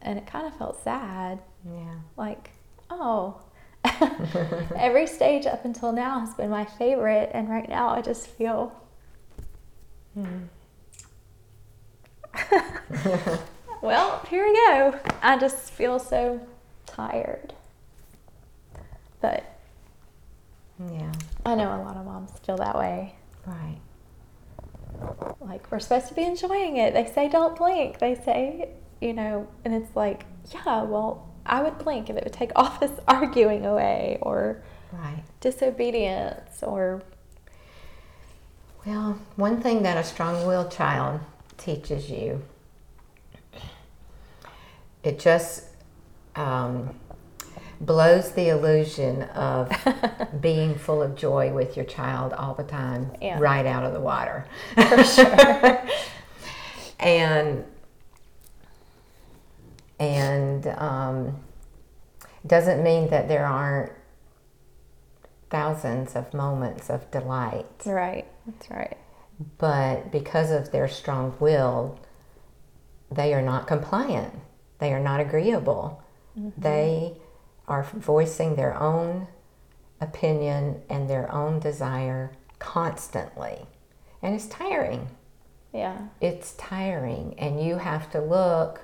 And 0.00 0.18
it 0.18 0.26
kind 0.26 0.46
of 0.46 0.56
felt 0.56 0.82
sad. 0.82 1.40
Yeah. 1.64 1.94
Like, 2.16 2.50
oh, 2.90 3.40
every 4.76 5.06
stage 5.06 5.46
up 5.46 5.64
until 5.64 5.92
now 5.92 6.20
has 6.20 6.34
been 6.34 6.50
my 6.50 6.64
favorite. 6.64 7.30
And 7.34 7.48
right 7.48 7.68
now 7.68 7.88
I 7.88 8.02
just 8.02 8.28
feel. 8.28 8.72
Hmm. 10.14 10.44
well, 13.82 14.24
here 14.30 14.46
we 14.46 14.54
go. 14.54 14.98
I 15.22 15.38
just 15.38 15.70
feel 15.72 15.98
so 15.98 16.40
tired. 16.86 17.52
But 19.20 19.44
Yeah, 20.92 21.12
I 21.44 21.54
know 21.56 21.74
a 21.74 21.82
lot 21.82 21.96
of 21.96 22.04
moms 22.04 22.30
feel 22.44 22.56
that 22.58 22.76
way. 22.76 23.15
Right. 23.46 23.78
Like, 25.40 25.70
we're 25.70 25.78
supposed 25.78 26.08
to 26.08 26.14
be 26.14 26.22
enjoying 26.24 26.76
it. 26.78 26.94
They 26.94 27.06
say 27.06 27.28
don't 27.28 27.56
blink. 27.56 27.98
They 27.98 28.14
say, 28.14 28.70
you 29.00 29.12
know, 29.12 29.46
and 29.64 29.74
it's 29.74 29.94
like, 29.94 30.24
yeah, 30.52 30.82
well, 30.82 31.28
I 31.44 31.62
would 31.62 31.78
blink 31.78 32.10
if 32.10 32.16
it 32.16 32.24
would 32.24 32.32
take 32.32 32.50
all 32.56 32.76
this 32.80 32.92
arguing 33.08 33.64
away 33.66 34.18
or 34.22 34.62
Right. 34.92 35.22
disobedience 35.40 36.62
or, 36.62 37.02
Well, 38.86 39.18
one 39.36 39.60
thing 39.60 39.82
that 39.82 39.96
a 39.98 40.04
strong 40.04 40.46
willed 40.46 40.70
child 40.70 41.20
teaches 41.58 42.08
you, 42.08 42.42
it 45.02 45.18
just 45.18 45.64
um, 46.36 46.94
blows 47.80 48.32
the 48.32 48.48
illusion 48.48 49.22
of 49.22 49.70
being 50.40 50.74
full 50.76 51.02
of 51.02 51.14
joy 51.16 51.52
with 51.52 51.76
your 51.76 51.84
child 51.84 52.32
all 52.32 52.54
the 52.54 52.64
time 52.64 53.10
Yeah. 53.20 53.38
right 53.38 53.66
out 53.66 53.84
of 53.84 53.92
the 53.92 54.00
water. 54.00 54.46
for 54.74 55.04
sure. 55.04 55.82
and 57.00 57.64
and 59.98 60.66
um, 60.66 61.36
doesn't 62.46 62.82
mean 62.82 63.08
that 63.10 63.28
there 63.28 63.46
aren't 63.46 63.92
thousands 65.50 66.14
of 66.16 66.34
moments 66.34 66.90
of 66.90 67.10
delight 67.10 67.66
right. 67.86 68.26
That's 68.46 68.70
right. 68.70 68.96
but 69.58 70.10
because 70.10 70.50
of 70.50 70.70
their 70.72 70.88
strong 70.88 71.34
will, 71.40 71.98
they 73.10 73.32
are 73.32 73.42
not 73.42 73.66
compliant. 73.66 74.34
They 74.78 74.92
are 74.92 75.00
not 75.00 75.20
agreeable. 75.20 76.02
They 76.58 77.14
are 77.68 77.82
voicing 77.82 78.56
their 78.56 78.78
own 78.80 79.28
opinion 80.00 80.82
and 80.88 81.08
their 81.08 81.32
own 81.32 81.58
desire 81.58 82.32
constantly. 82.58 83.66
And 84.22 84.34
it's 84.34 84.46
tiring. 84.46 85.08
Yeah. 85.72 86.08
It's 86.20 86.52
tiring. 86.52 87.34
And 87.38 87.62
you 87.62 87.78
have 87.78 88.10
to 88.12 88.20
look, 88.20 88.82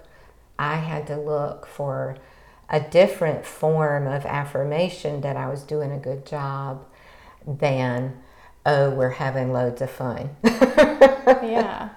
I 0.59 0.77
had 0.77 1.07
to 1.09 1.17
look 1.17 1.67
for 1.67 2.17
a 2.69 2.81
different 2.81 3.45
form 3.45 4.07
of 4.07 4.25
affirmation 4.25 5.21
that 5.21 5.37
I 5.37 5.49
was 5.49 5.63
doing 5.63 5.93
a 5.93 5.99
good 5.99 6.25
job 6.27 6.85
than, 7.47 8.19
oh, 8.65 8.91
we're 8.91 9.11
having 9.11 9.53
loads 9.53 9.83
of 9.83 9.91
fun. 9.91 10.37
Yeah. 11.43 11.91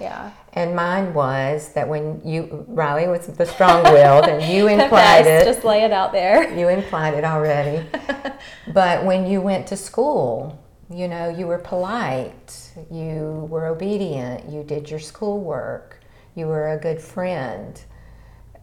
Yeah. 0.00 0.32
And 0.54 0.74
mine 0.74 1.14
was 1.14 1.72
that 1.74 1.88
when 1.88 2.20
you, 2.24 2.64
Riley 2.68 3.06
was 3.06 3.26
the 3.26 3.46
strong 3.46 3.82
willed, 3.84 4.26
and 4.26 4.52
you 4.52 4.66
implied 4.80 5.26
it. 5.26 5.44
Just 5.44 5.64
lay 5.64 5.82
it 5.82 5.92
out 5.92 6.12
there. 6.12 6.52
You 6.56 6.68
implied 6.68 7.14
it 7.14 7.24
already. 7.24 7.86
but 8.72 9.04
when 9.04 9.26
you 9.26 9.40
went 9.40 9.66
to 9.68 9.76
school, 9.76 10.58
you 10.92 11.06
know, 11.06 11.28
you 11.28 11.46
were 11.46 11.58
polite, 11.58 12.72
you 12.90 13.46
were 13.48 13.66
obedient, 13.66 14.48
you 14.50 14.64
did 14.64 14.90
your 14.90 14.98
schoolwork, 14.98 16.00
you 16.34 16.46
were 16.46 16.72
a 16.72 16.78
good 16.78 17.00
friend. 17.00 17.80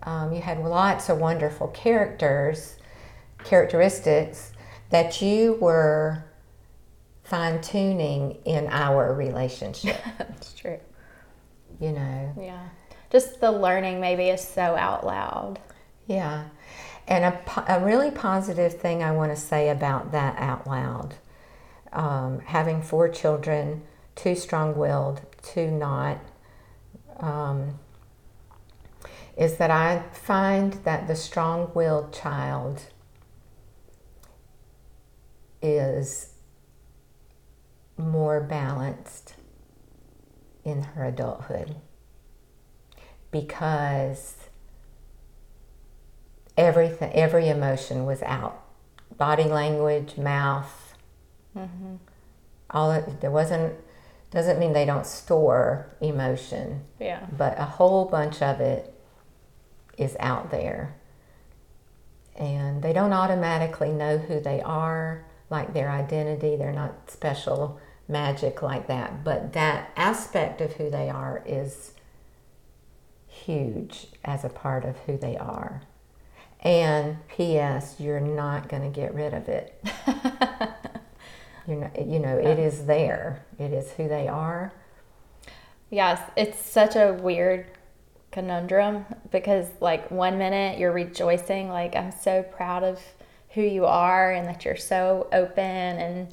Um, 0.03 0.33
you 0.33 0.41
had 0.41 0.59
lots 0.59 1.09
of 1.09 1.19
wonderful 1.19 1.67
characters, 1.69 2.77
characteristics 3.43 4.51
that 4.89 5.21
you 5.21 5.53
were 5.61 6.25
fine 7.23 7.61
tuning 7.61 8.37
in 8.45 8.67
our 8.67 9.13
relationship, 9.13 10.01
That's 10.17 10.53
true. 10.53 10.79
You 11.79 11.91
know. 11.91 12.33
Yeah. 12.39 12.69
Just 13.09 13.39
the 13.39 13.51
learning 13.51 14.01
maybe 14.01 14.29
is 14.29 14.45
so 14.45 14.61
out 14.61 15.05
loud. 15.05 15.59
Yeah. 16.07 16.45
And 17.07 17.25
a, 17.25 17.63
a 17.67 17.85
really 17.85 18.11
positive 18.11 18.79
thing 18.79 19.01
I 19.01 19.11
want 19.11 19.31
to 19.31 19.37
say 19.37 19.69
about 19.69 20.11
that 20.11 20.37
out 20.37 20.67
loud 20.67 21.15
um, 21.93 22.39
having 22.39 22.81
four 22.81 23.09
children, 23.09 23.83
two 24.15 24.35
strong 24.35 24.77
willed, 24.77 25.21
two 25.41 25.71
not, 25.71 26.19
um, 27.19 27.79
is 29.37 29.57
that 29.57 29.71
I 29.71 30.03
find 30.13 30.73
that 30.83 31.07
the 31.07 31.15
strong 31.15 31.71
willed 31.73 32.13
child 32.13 32.83
is 35.61 36.33
more 37.97 38.41
balanced 38.41 39.33
in 40.67 40.83
her 40.83 41.05
adulthood. 41.05 41.75
Because 43.31 44.35
everything 46.57 47.11
every 47.13 47.47
emotion 47.47 48.05
was 48.05 48.21
out. 48.23 48.61
Body 49.17 49.45
language 49.45 50.17
mouth. 50.17 50.93
Mm-hmm. 51.55 51.95
All 52.69 52.91
it, 52.91 53.21
there 53.21 53.31
wasn't 53.31 53.73
doesn't 54.29 54.59
mean 54.59 54.73
they 54.73 54.85
don't 54.85 55.05
store 55.05 55.95
emotion 56.01 56.81
Yeah. 56.99 57.25
but 57.37 57.57
a 57.57 57.63
whole 57.63 58.03
bunch 58.05 58.41
of 58.41 58.59
it 58.59 58.93
is 59.97 60.17
out 60.19 60.51
there. 60.51 60.95
And 62.35 62.83
they 62.83 62.91
don't 62.91 63.13
automatically 63.13 63.91
know 63.93 64.17
who 64.17 64.41
they 64.41 64.61
are 64.61 65.25
like 65.49 65.73
their 65.73 65.89
identity. 65.89 66.57
They're 66.57 66.73
not 66.73 67.09
special 67.09 67.79
magic 68.07 68.61
like 68.61 68.87
that. 68.87 69.23
But 69.23 69.53
that 69.53 69.91
aspect 69.95 70.61
of 70.61 70.73
who 70.73 70.89
they 70.89 71.09
are 71.09 71.43
is 71.45 71.93
huge 73.27 74.07
as 74.23 74.43
a 74.43 74.49
part 74.49 74.85
of 74.85 74.97
who 74.99 75.17
they 75.17 75.37
are. 75.37 75.81
And 76.61 77.17
ps 77.27 77.99
you're 77.99 78.19
not 78.19 78.67
going 78.67 78.81
to 78.81 78.89
get 78.89 79.13
rid 79.13 79.33
of 79.33 79.47
it. 79.47 79.83
You're 81.67 81.81
not, 81.81 82.07
you 82.07 82.19
know 82.19 82.37
it 82.37 82.57
is 82.59 82.85
there. 82.85 83.45
It 83.59 83.73
is 83.73 83.91
who 83.91 84.07
they 84.07 84.29
are. 84.29 84.71
Yes, 85.89 86.21
it's 86.37 86.57
such 86.65 86.95
a 86.95 87.13
weird 87.13 87.67
conundrum 88.31 89.05
because, 89.31 89.67
like, 89.81 90.09
one 90.09 90.37
minute 90.37 90.79
you're 90.79 90.91
rejoicing, 90.91 91.69
like, 91.69 91.95
I'm 91.95 92.11
so 92.11 92.43
proud 92.43 92.83
of 92.83 93.01
who 93.49 93.61
you 93.61 93.85
are 93.85 94.31
and 94.31 94.47
that 94.47 94.63
you're 94.63 94.75
so 94.77 95.27
open 95.33 95.63
and 95.63 96.29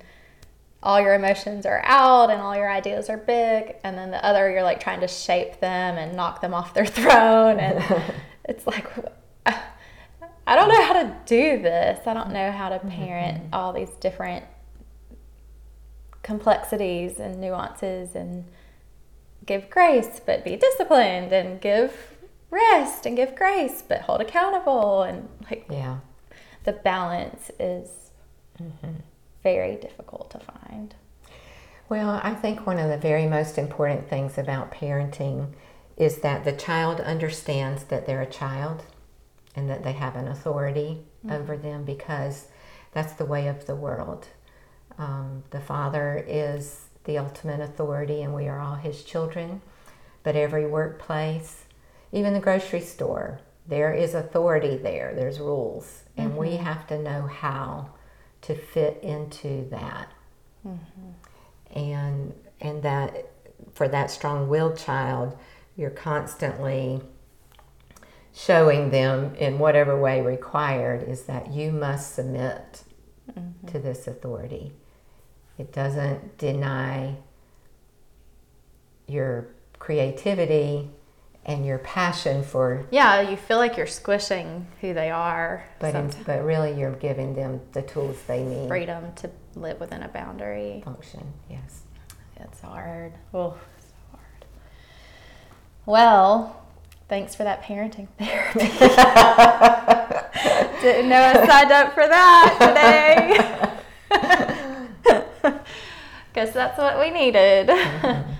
all 0.84 1.00
your 1.00 1.14
emotions 1.14 1.64
are 1.64 1.80
out 1.84 2.30
and 2.30 2.42
all 2.42 2.54
your 2.54 2.70
ideas 2.70 3.08
are 3.08 3.16
big. 3.16 3.76
And 3.82 3.96
then 3.96 4.10
the 4.10 4.22
other, 4.24 4.50
you're 4.50 4.62
like 4.62 4.80
trying 4.80 5.00
to 5.00 5.08
shape 5.08 5.58
them 5.60 5.96
and 5.96 6.14
knock 6.14 6.42
them 6.42 6.52
off 6.52 6.74
their 6.74 6.86
throne. 6.98 7.58
And 7.58 7.82
it's 8.44 8.66
like, 8.66 8.86
I 9.46 10.54
don't 10.54 10.68
know 10.68 10.84
how 10.84 10.92
to 10.92 11.16
do 11.24 11.62
this. 11.62 12.06
I 12.06 12.12
don't 12.12 12.32
know 12.32 12.52
how 12.52 12.68
to 12.68 12.78
parent 12.80 13.44
mm-hmm. 13.44 13.54
all 13.54 13.72
these 13.72 13.88
different 13.98 14.44
complexities 16.22 17.18
and 17.18 17.40
nuances 17.40 18.14
and 18.14 18.44
give 19.46 19.68
grace 19.68 20.22
but 20.24 20.42
be 20.42 20.56
disciplined 20.56 21.32
and 21.32 21.60
give 21.60 22.16
rest 22.50 23.04
and 23.04 23.14
give 23.14 23.36
grace 23.36 23.82
but 23.86 24.00
hold 24.00 24.22
accountable 24.22 25.02
and 25.02 25.28
like 25.50 25.66
yeah 25.68 25.98
the 26.64 26.72
balance 26.72 27.50
is 27.60 27.90
mm-hmm. 28.58 28.94
Very 29.44 29.76
difficult 29.76 30.30
to 30.30 30.40
find 30.40 30.94
Well, 31.88 32.20
I 32.24 32.34
think 32.34 32.66
one 32.66 32.78
of 32.78 32.88
the 32.90 32.98
very 32.98 33.26
most 33.26 33.58
important 33.58 34.08
things 34.08 34.38
about 34.38 34.72
parenting 34.72 35.52
is 35.96 36.18
that 36.18 36.44
the 36.44 36.52
child 36.52 37.00
understands 37.00 37.84
that 37.84 38.06
they're 38.06 38.22
a 38.22 38.26
child 38.26 38.82
and 39.54 39.70
that 39.70 39.84
they 39.84 39.92
have 39.92 40.16
an 40.16 40.26
authority 40.26 41.04
over 41.30 41.56
them 41.56 41.84
because 41.84 42.48
that's 42.92 43.12
the 43.12 43.24
way 43.24 43.46
of 43.46 43.66
the 43.66 43.76
world. 43.76 44.28
Um, 44.98 45.44
the 45.50 45.60
father 45.60 46.24
is 46.26 46.86
the 47.04 47.18
ultimate 47.18 47.60
authority 47.60 48.22
and 48.22 48.34
we 48.34 48.48
are 48.48 48.60
all 48.60 48.76
his 48.76 49.04
children. 49.04 49.60
But 50.22 50.36
every 50.36 50.66
workplace, 50.66 51.64
even 52.12 52.32
the 52.32 52.40
grocery 52.40 52.80
store, 52.80 53.40
there 53.66 53.92
is 53.92 54.14
authority 54.14 54.76
there, 54.76 55.12
there's 55.14 55.38
rules. 55.38 56.04
And 56.16 56.36
we 56.36 56.56
have 56.56 56.86
to 56.88 56.98
know 56.98 57.22
how 57.22 57.90
to 58.46 58.54
fit 58.54 59.00
into 59.02 59.68
that. 59.70 60.12
Mm-hmm. 60.66 61.78
And 61.78 62.34
and 62.60 62.82
that 62.82 63.30
for 63.74 63.88
that 63.88 64.10
strong-willed 64.10 64.78
child 64.78 65.36
you're 65.76 65.90
constantly 65.90 67.00
showing 68.32 68.90
them 68.90 69.34
in 69.36 69.58
whatever 69.58 70.00
way 70.00 70.20
required 70.20 71.02
is 71.08 71.22
that 71.22 71.52
you 71.52 71.72
must 71.72 72.14
submit 72.14 72.82
mm-hmm. 73.30 73.66
to 73.66 73.78
this 73.78 74.06
authority. 74.06 74.72
It 75.58 75.72
doesn't 75.72 76.38
deny 76.38 77.16
your 79.06 79.48
creativity 79.78 80.90
and 81.46 81.66
your 81.66 81.78
passion 81.78 82.42
for 82.42 82.84
yeah 82.90 83.20
you 83.20 83.36
feel 83.36 83.58
like 83.58 83.76
you're 83.76 83.86
squishing 83.86 84.66
who 84.80 84.94
they 84.94 85.10
are 85.10 85.64
but 85.78 85.94
in, 85.94 86.10
but 86.26 86.44
really 86.44 86.78
you're 86.78 86.92
giving 86.92 87.34
them 87.34 87.60
the 87.72 87.82
tools 87.82 88.16
they 88.26 88.42
need 88.42 88.68
freedom 88.68 89.12
to 89.14 89.30
live 89.54 89.78
within 89.80 90.02
a 90.02 90.08
boundary 90.08 90.82
function 90.84 91.32
yes 91.50 91.82
it's 92.36 92.60
hard 92.60 93.12
oh 93.32 93.56
so 93.78 93.94
hard 94.12 94.44
well 95.86 96.60
Thanks 97.08 97.34
for 97.34 97.44
that 97.44 97.62
parenting 97.62 98.08
therapy. 98.18 98.60
Didn't 100.82 101.08
know 101.08 101.20
I 101.20 101.46
signed 101.46 101.70
up 101.70 101.94
for 101.94 102.08
that 102.08 103.80
today. 105.44 105.52
Guess 106.34 106.52
that's 106.52 106.76
what 106.78 106.98
we 106.98 107.10
needed. 107.10 107.68
Mm-hmm. 107.68 108.32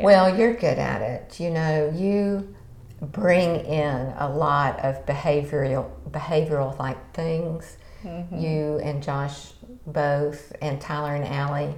Well, 0.00 0.36
you're 0.36 0.54
good 0.54 0.78
at 0.78 1.02
it. 1.02 1.40
You 1.40 1.50
know, 1.50 1.92
you 1.94 2.54
bring 3.00 3.64
in 3.66 4.14
a 4.16 4.28
lot 4.28 4.78
of 4.84 5.04
behavioral 5.06 5.90
behavioral 6.10 6.78
like 6.78 7.12
things. 7.14 7.76
Mm-hmm. 8.04 8.38
You 8.38 8.78
and 8.82 9.02
Josh 9.02 9.52
both, 9.86 10.52
and 10.60 10.80
Tyler 10.80 11.14
and 11.14 11.24
Allie, 11.24 11.74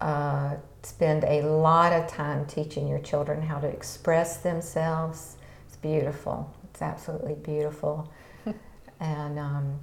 uh, 0.00 0.56
spend 0.82 1.24
a 1.24 1.42
lot 1.42 1.92
of 1.92 2.06
time 2.06 2.46
teaching 2.46 2.88
your 2.88 2.98
children 2.98 3.42
how 3.42 3.58
to 3.58 3.66
express 3.66 4.38
themselves. 4.38 5.36
It's 5.66 5.76
beautiful. 5.76 6.54
It's 6.64 6.82
absolutely 6.82 7.34
beautiful. 7.34 8.10
and 9.00 9.38
um, 9.38 9.80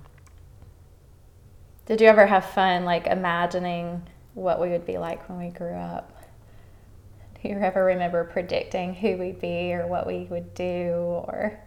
did 1.85 2.01
you 2.01 2.07
ever 2.07 2.25
have 2.25 2.45
fun, 2.45 2.85
like 2.85 3.07
imagining 3.07 4.01
what 4.33 4.59
we 4.59 4.69
would 4.69 4.85
be 4.85 4.97
like 4.97 5.27
when 5.29 5.39
we 5.39 5.49
grew 5.49 5.73
up? 5.73 6.16
You 7.47 7.57
ever 7.59 7.85
remember 7.85 8.25
predicting 8.25 8.93
who 8.93 9.17
we'd 9.17 9.39
be 9.39 9.73
or 9.73 9.87
what 9.87 10.05
we 10.05 10.27
would 10.29 10.53
do? 10.53 10.91
Or 10.93 11.57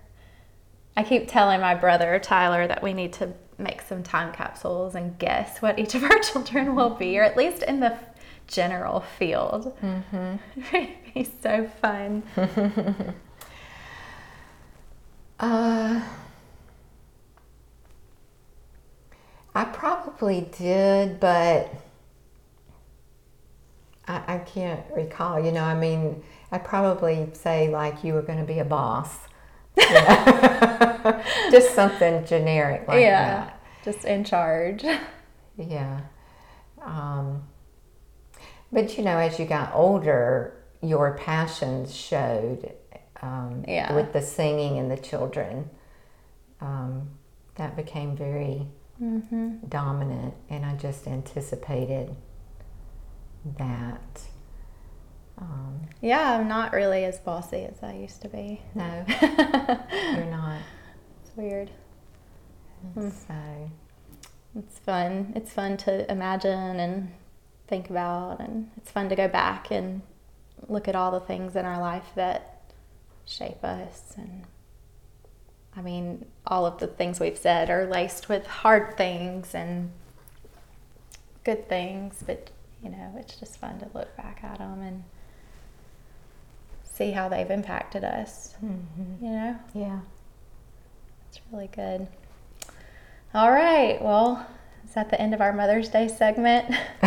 I 0.97 1.03
keep 1.03 1.27
telling 1.27 1.61
my 1.61 1.75
brother 1.75 2.19
Tyler 2.19 2.66
that 2.66 2.83
we 2.83 2.93
need 2.93 3.14
to 3.14 3.33
make 3.57 3.81
some 3.81 4.03
time 4.03 4.33
capsules 4.33 4.95
and 4.95 5.19
guess 5.19 5.62
what 5.62 5.79
each 5.79 5.95
of 5.95 6.05
our 6.05 6.19
children 6.23 6.75
will 6.75 6.90
be, 6.90 7.19
or 7.19 7.23
at 7.23 7.37
least 7.37 7.62
in 7.62 7.81
the 7.81 7.97
general 8.47 9.01
field. 9.19 9.75
Mm-hmm. 9.81 10.37
It'd 10.77 11.14
be 11.14 11.29
so 11.43 11.71
fun. 11.81 12.23
uh, 15.40 16.03
I 19.55 19.64
probably 19.64 20.49
did, 20.59 21.21
but 21.21 21.73
I, 24.11 24.35
I 24.35 24.38
can't 24.38 24.83
recall. 24.94 25.42
You 25.44 25.53
know, 25.53 25.62
I 25.62 25.75
mean, 25.75 26.23
I'd 26.51 26.64
probably 26.64 27.29
say 27.33 27.68
like 27.68 28.03
you 28.03 28.14
were 28.14 28.23
going 28.23 28.38
to 28.38 28.44
be 28.44 28.59
a 28.59 28.64
boss. 28.64 29.16
just 31.51 31.75
something 31.75 32.25
generic 32.27 32.87
like 32.88 33.01
yeah, 33.01 33.44
that. 33.44 33.62
Just 33.85 34.05
in 34.05 34.25
charge. 34.25 34.85
Yeah. 35.59 36.01
Um, 36.81 37.42
but 38.73 38.96
you 38.96 39.05
know, 39.05 39.18
as 39.18 39.38
you 39.38 39.44
got 39.44 39.75
older, 39.75 40.55
your 40.81 41.18
passions 41.18 41.94
showed 41.94 42.73
um, 43.20 43.64
yeah. 43.68 43.92
with 43.94 44.14
the 44.14 44.23
singing 44.23 44.79
and 44.79 44.90
the 44.90 44.96
children. 44.96 45.68
Um, 46.62 47.11
that 47.57 47.77
became 47.77 48.16
very 48.16 48.68
mm-hmm. 49.03 49.57
dominant, 49.68 50.33
and 50.49 50.64
I 50.64 50.77
just 50.77 51.07
anticipated 51.07 52.16
that. 53.59 54.22
Um, 55.38 55.81
yeah, 56.03 56.38
I'm 56.38 56.48
not 56.48 56.72
really 56.72 57.05
as 57.05 57.18
bossy 57.18 57.64
as 57.64 57.83
I 57.83 57.94
used 57.94 58.20
to 58.22 58.29
be. 58.29 58.61
No, 58.74 59.05
you're 59.22 60.26
not. 60.26 60.59
It's 61.22 61.37
weird. 61.37 61.70
Mm. 62.96 63.12
So 63.26 63.70
it's 64.59 64.79
fun. 64.79 65.33
It's 65.35 65.53
fun 65.53 65.76
to 65.79 66.11
imagine 66.11 66.81
and 66.81 67.12
think 67.68 67.88
about, 67.88 68.40
and 68.40 68.70
it's 68.76 68.90
fun 68.90 69.09
to 69.09 69.16
go 69.16 69.29
back 69.29 69.70
and 69.70 70.03
look 70.68 70.88
at 70.88 70.94
all 70.94 71.11
the 71.11 71.20
things 71.20 71.57
in 71.57 71.64
our 71.64 71.81
life 71.81 72.11
that 72.16 72.61
shape 73.24 73.64
us. 73.64 74.14
And 74.16 74.44
I 75.76 75.81
mean, 75.83 76.26
all 76.46 76.66
of 76.66 76.79
the 76.79 76.87
things 76.87 77.20
we've 77.20 77.38
said 77.38 77.70
are 77.70 77.87
laced 77.87 78.29
with 78.29 78.46
hard 78.46 78.96
things 78.96 79.55
and 79.55 79.90
good 81.44 81.68
things, 81.68 82.22
but 82.26 82.50
you 82.83 82.90
know, 82.90 83.14
it's 83.16 83.37
just 83.37 83.59
fun 83.59 83.79
to 83.81 83.90
look 83.95 84.16
back 84.16 84.40
at 84.43 84.59
them 84.59 84.81
and 84.83 85.05
see 86.83 87.11
how 87.11 87.29
they've 87.29 87.51
impacted 87.51 88.05
us. 88.05 88.55
Mm-hmm. 88.64 89.25
You 89.25 89.31
know? 89.31 89.57
Yeah. 89.75 90.01
It's 91.29 91.40
really 91.53 91.69
good. 91.69 92.09
All 93.35 93.51
right. 93.51 94.01
Well, 94.03 94.47
is 94.85 94.95
that 94.95 95.11
the 95.11 95.21
end 95.21 95.35
of 95.35 95.40
our 95.40 95.53
Mother's 95.53 95.88
Day 95.88 96.09
segment? 96.09 96.75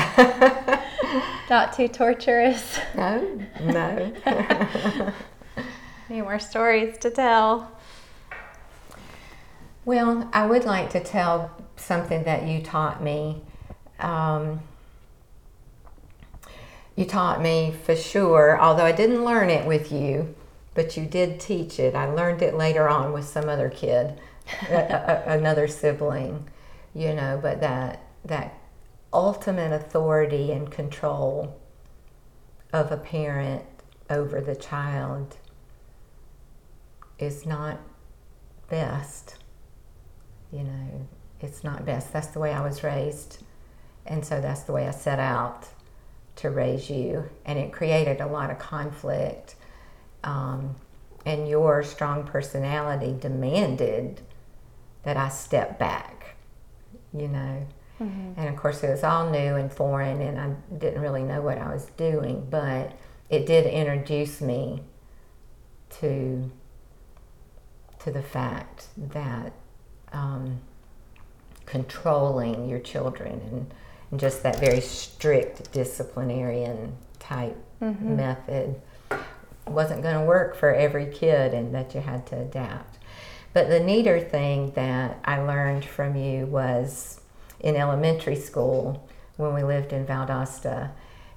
Not 1.50 1.74
too 1.74 1.88
torturous. 1.88 2.80
No, 2.96 3.42
no. 3.62 4.14
Any 6.10 6.22
more 6.22 6.40
stories 6.40 6.98
to 7.00 7.10
tell? 7.10 7.72
Well, 9.86 10.30
I 10.32 10.46
would 10.46 10.64
like 10.64 10.92
to 10.92 11.02
tell 11.02 11.52
something 11.76 12.24
that 12.24 12.48
you 12.48 12.62
taught 12.62 13.04
me. 13.04 13.42
Um, 14.00 14.62
you 16.95 17.06
taught 17.06 17.41
me 17.41 17.73
for 17.86 17.95
sure, 17.95 18.60
although 18.60 18.86
I 18.86 18.91
didn't 18.91 19.25
learn 19.25 19.49
it 19.49 19.65
with 19.65 19.91
you, 19.91 20.36
but 20.73 20.97
you 20.97 21.06
did 21.06 21.39
teach 21.39 21.79
it. 21.79 21.95
I 21.95 22.06
learned 22.06 22.41
it 22.41 22.56
later 22.56 22.89
on 22.89 23.13
with 23.13 23.25
some 23.27 23.49
other 23.49 23.69
kid, 23.69 24.19
a, 24.69 24.75
a, 24.75 25.23
another 25.38 25.67
sibling 25.67 26.47
you 26.93 27.13
know, 27.13 27.39
but 27.41 27.60
that 27.62 28.01
that 28.25 28.58
ultimate 29.12 29.71
authority 29.73 30.51
and 30.51 30.71
control 30.71 31.60
of 32.71 32.91
a 32.91 32.97
parent 32.97 33.63
over 34.10 34.41
the 34.41 34.56
child 34.56 35.38
is 37.19 37.45
not 37.45 37.79
best. 38.69 39.36
You 40.51 40.63
know, 40.63 41.08
it's 41.41 41.63
not 41.63 41.86
best. 41.86 42.13
That's 42.13 42.27
the 42.27 42.39
way 42.39 42.53
I 42.53 42.62
was 42.62 42.84
raised. 42.84 43.43
And 44.06 44.25
so 44.25 44.41
that's 44.41 44.62
the 44.62 44.71
way 44.71 44.88
I 44.88 44.91
set 44.91 45.19
out 45.19 45.67
to 46.38 46.50
raise 46.50 46.89
you. 46.89 47.30
And 47.46 47.60
it 47.60 47.72
created 47.72 48.22
a 48.22 48.28
lot 48.28 48.50
of 48.50 48.60
conflict. 48.60 49.56
Um, 50.24 50.76
and 51.26 51.48
your 51.48 51.84
strong 51.84 52.24
personality 52.24 53.15
demanded 53.19 54.22
that 55.04 55.17
I 55.17 55.30
step 55.30 55.80
back 55.80 56.24
you 57.13 57.28
know. 57.28 57.67
Mm-hmm. 58.02 58.39
And 58.39 58.50
of 58.50 58.56
course, 58.56 58.84
it 58.84 58.89
was 58.89 59.04
all 59.04 59.30
new 59.30 59.56
and 59.56 59.72
foreign, 59.72 60.22
and 60.22 60.39
I 60.39 60.76
didn't 60.76 61.02
really 61.02 61.24
know 61.24 61.41
what 61.41 61.58
I 61.58 61.72
was 61.72 61.86
doing, 61.98 62.48
but 62.50 62.98
it 63.30 63.46
did 63.46 63.65
introduce 63.65 64.41
me 64.41 64.82
to 66.00 66.52
to 68.00 68.12
the 68.12 68.22
fact 68.22 68.88
that 68.98 69.54
um, 70.12 70.60
controlling 71.65 72.67
your 72.67 72.80
children 72.80 73.39
and, 73.52 73.52
and, 73.52 73.74
just 74.17 74.43
that 74.43 74.60
very 74.60 74.82
strict 74.82 75.71
disciplinarian 75.71 76.95
type 77.19 77.58
mm-hmm. 77.82 78.15
method 78.15 78.82
wasn't 79.67 80.02
going 80.02 80.15
to 80.19 80.26
work 80.26 80.56
for 80.56 80.73
every 80.73 81.06
kid, 81.06 81.54
and 81.54 81.73
that 81.73 81.95
you 81.95 82.02
had 82.02 82.26
to 82.28 82.39
adapt. 82.39 82.97
But 83.54 83.69
the 83.69 83.80
neater 83.80 84.19
thing 84.19 84.71
that 84.71 85.19
I 85.23 85.39
learned 85.39 85.86
from 85.86 86.15
you 86.15 86.45
was 86.47 87.21
in 87.60 87.76
elementary 87.76 88.36
school 88.36 89.08
when 89.38 89.54
we 89.54 89.63
lived 89.63 89.93
in 89.93 90.06
Valdosta. 90.06 90.91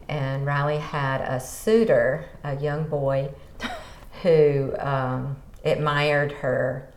And 0.08 0.46
Riley 0.46 0.78
had 0.78 1.20
a 1.20 1.40
suitor, 1.40 2.26
a 2.42 2.56
young 2.56 2.88
boy, 2.88 3.30
who 4.22 4.74
um, 4.78 5.36
admired 5.64 6.32
her. 6.32 6.92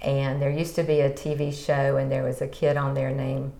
And 0.00 0.40
there 0.40 0.50
used 0.50 0.74
to 0.76 0.82
be 0.82 1.00
a 1.00 1.10
TV 1.10 1.52
show, 1.52 1.96
and 1.96 2.12
there 2.12 2.24
was 2.24 2.42
a 2.42 2.48
kid 2.48 2.76
on 2.76 2.94
there 2.94 3.10
named, 3.10 3.52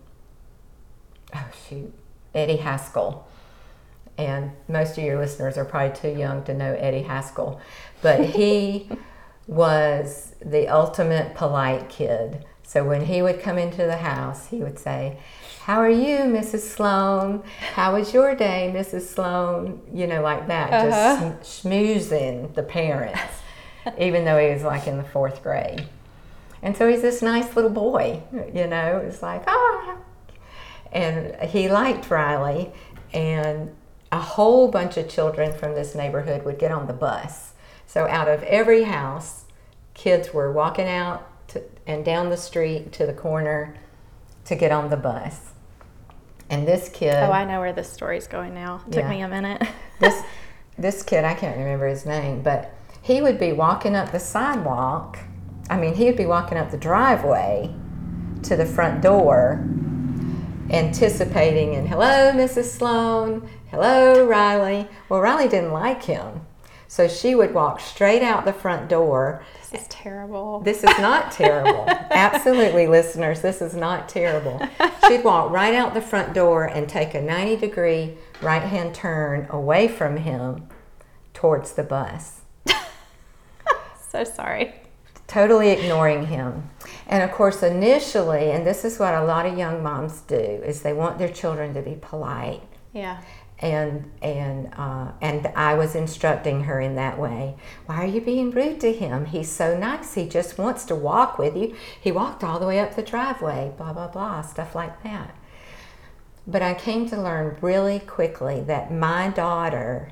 oh 1.35 1.47
shoot, 1.67 1.93
Eddie 2.33 2.57
Haskell. 2.57 3.27
And 4.17 4.51
most 4.67 4.97
of 4.97 5.03
your 5.03 5.19
listeners 5.19 5.57
are 5.57 5.65
probably 5.65 5.95
too 5.95 6.17
young 6.17 6.43
to 6.45 6.53
know 6.53 6.73
Eddie 6.73 7.03
Haskell. 7.03 7.61
But 8.01 8.25
he 8.25 8.89
was 9.47 10.33
the 10.43 10.67
ultimate 10.67 11.35
polite 11.35 11.89
kid. 11.89 12.45
So 12.63 12.83
when 12.83 13.05
he 13.05 13.21
would 13.21 13.41
come 13.41 13.57
into 13.57 13.85
the 13.85 13.97
house, 13.97 14.47
he 14.47 14.57
would 14.57 14.79
say, 14.79 15.19
How 15.61 15.79
are 15.79 15.89
you, 15.89 16.17
Mrs. 16.17 16.61
Sloan? 16.61 17.43
How 17.73 17.95
was 17.95 18.13
your 18.13 18.35
day, 18.35 18.73
Mrs. 18.75 19.07
Sloan? 19.07 19.81
You 19.93 20.07
know, 20.07 20.21
like 20.21 20.47
that, 20.47 20.73
uh-huh. 20.73 21.35
just 21.39 21.63
schmoozing 21.63 22.53
the 22.55 22.63
parents, 22.63 23.21
even 23.97 24.25
though 24.25 24.37
he 24.37 24.51
was 24.51 24.63
like 24.63 24.87
in 24.87 24.97
the 24.97 25.03
fourth 25.03 25.43
grade. 25.43 25.87
And 26.61 26.75
so 26.75 26.89
he's 26.89 27.03
this 27.03 27.21
nice 27.21 27.55
little 27.55 27.71
boy, 27.71 28.23
you 28.53 28.67
know, 28.67 28.97
it's 28.97 29.21
like, 29.21 29.43
ah. 29.47 29.97
And 30.91 31.49
he 31.49 31.69
liked 31.69 32.09
Riley, 32.09 32.71
and 33.13 33.75
a 34.11 34.19
whole 34.19 34.69
bunch 34.69 34.97
of 34.97 35.09
children 35.09 35.53
from 35.53 35.75
this 35.75 35.95
neighborhood 35.95 36.45
would 36.45 36.59
get 36.59 36.71
on 36.71 36.87
the 36.87 36.93
bus 36.93 37.47
so 37.87 38.05
out 38.07 38.27
of 38.27 38.43
every 38.43 38.83
house, 38.83 39.45
kids 39.93 40.33
were 40.33 40.51
walking 40.51 40.87
out 40.87 41.25
to, 41.47 41.63
and 41.87 42.03
down 42.03 42.29
the 42.29 42.37
street 42.37 42.91
to 42.93 43.05
the 43.05 43.13
corner 43.13 43.75
to 44.45 44.55
get 44.55 44.71
on 44.71 44.89
the 44.89 44.97
bus. 44.97 45.53
And 46.49 46.67
this 46.67 46.89
kid. 46.89 47.15
Oh, 47.15 47.31
I 47.31 47.45
know 47.45 47.59
where 47.59 47.73
this 47.73 47.91
story's 47.91 48.27
going 48.27 48.53
now. 48.53 48.81
It 48.87 48.91
took 48.91 49.03
yeah, 49.03 49.09
me 49.09 49.21
a 49.21 49.27
minute. 49.27 49.63
this 49.99 50.21
this 50.77 51.01
kid, 51.01 51.23
I 51.23 51.33
can't 51.33 51.57
remember 51.57 51.87
his 51.87 52.05
name, 52.05 52.43
but 52.43 52.71
he 53.01 53.21
would 53.21 53.39
be 53.39 53.51
walking 53.51 53.95
up 53.95 54.11
the 54.11 54.19
sidewalk. 54.19 55.17
I 55.69 55.77
mean, 55.77 55.95
he 55.95 56.05
would 56.05 56.17
be 56.17 56.27
walking 56.27 56.57
up 56.57 56.69
the 56.69 56.77
driveway 56.77 57.73
to 58.43 58.55
the 58.55 58.65
front 58.65 59.01
door, 59.01 59.67
anticipating, 60.69 61.75
and 61.75 61.87
hello, 61.87 62.31
Mrs. 62.33 62.65
Sloan, 62.65 63.47
hello, 63.71 64.25
Riley. 64.25 64.87
Well, 65.09 65.21
Riley 65.21 65.47
didn't 65.47 65.71
like 65.73 66.03
him. 66.03 66.41
So 66.89 67.07
she 67.07 67.35
would 67.35 67.53
walk 67.53 67.79
straight 67.81 68.23
out 68.23 68.45
the 68.45 68.53
front 68.53 68.87
door. 68.87 69.43
This 69.69 69.81
is 69.81 69.87
terrible. 69.89 70.61
This 70.61 70.83
is 70.83 70.97
not 70.99 71.31
terrible. 71.31 71.83
Absolutely, 72.11 72.87
listeners, 72.87 73.41
this 73.41 73.61
is 73.61 73.75
not 73.75 74.07
terrible. 74.07 74.61
She'd 75.07 75.23
walk 75.23 75.51
right 75.51 75.73
out 75.73 75.93
the 75.93 76.01
front 76.01 76.33
door 76.33 76.63
and 76.63 76.87
take 76.87 77.13
a 77.13 77.21
90 77.21 77.57
degree 77.57 78.17
right 78.41 78.63
hand 78.63 78.95
turn 78.95 79.47
away 79.49 79.87
from 79.89 80.17
him 80.17 80.67
towards 81.33 81.73
the 81.73 81.83
bus, 81.83 82.41
So 84.09 84.23
sorry. 84.23 84.73
Totally 85.27 85.69
ignoring 85.69 86.27
him. 86.27 86.69
And 87.07 87.23
of 87.23 87.31
course, 87.31 87.61
initially, 87.63 88.51
and 88.51 88.65
this 88.65 88.83
is 88.83 88.97
what 88.99 89.13
a 89.13 89.23
lot 89.23 89.45
of 89.45 89.57
young 89.57 89.83
moms 89.83 90.21
do, 90.21 90.35
is 90.35 90.81
they 90.81 90.93
want 90.93 91.17
their 91.17 91.29
children 91.29 91.73
to 91.73 91.81
be 91.81 91.95
polite. 92.01 92.61
Yeah. 92.93 93.21
and 93.59 94.11
and 94.21 94.71
uh, 94.77 95.11
and 95.21 95.47
I 95.55 95.73
was 95.73 95.95
instructing 95.95 96.63
her 96.63 96.79
in 96.79 96.95
that 96.95 97.17
way. 97.19 97.55
Why 97.87 97.97
are 98.03 98.05
you 98.05 98.21
being 98.21 98.51
rude 98.51 98.79
to 98.81 98.93
him? 98.93 99.25
He's 99.25 99.49
so 99.51 99.77
nice. 99.77 100.13
He 100.13 100.27
just 100.27 100.57
wants 100.57 100.85
to 100.85 100.95
walk 100.95 101.37
with 101.39 101.55
you. 101.57 101.75
He 101.99 102.11
walked 102.11 102.43
all 102.43 102.59
the 102.59 102.67
way 102.67 102.79
up 102.79 102.95
the 102.95 103.01
driveway. 103.01 103.73
Blah 103.77 103.93
blah 103.93 104.07
blah. 104.09 104.41
Stuff 104.41 104.75
like 104.75 105.03
that. 105.03 105.35
But 106.45 106.61
I 106.61 106.73
came 106.75 107.09
to 107.09 107.21
learn 107.21 107.57
really 107.61 107.99
quickly 107.99 108.61
that 108.61 108.93
my 108.93 109.29
daughter 109.29 110.09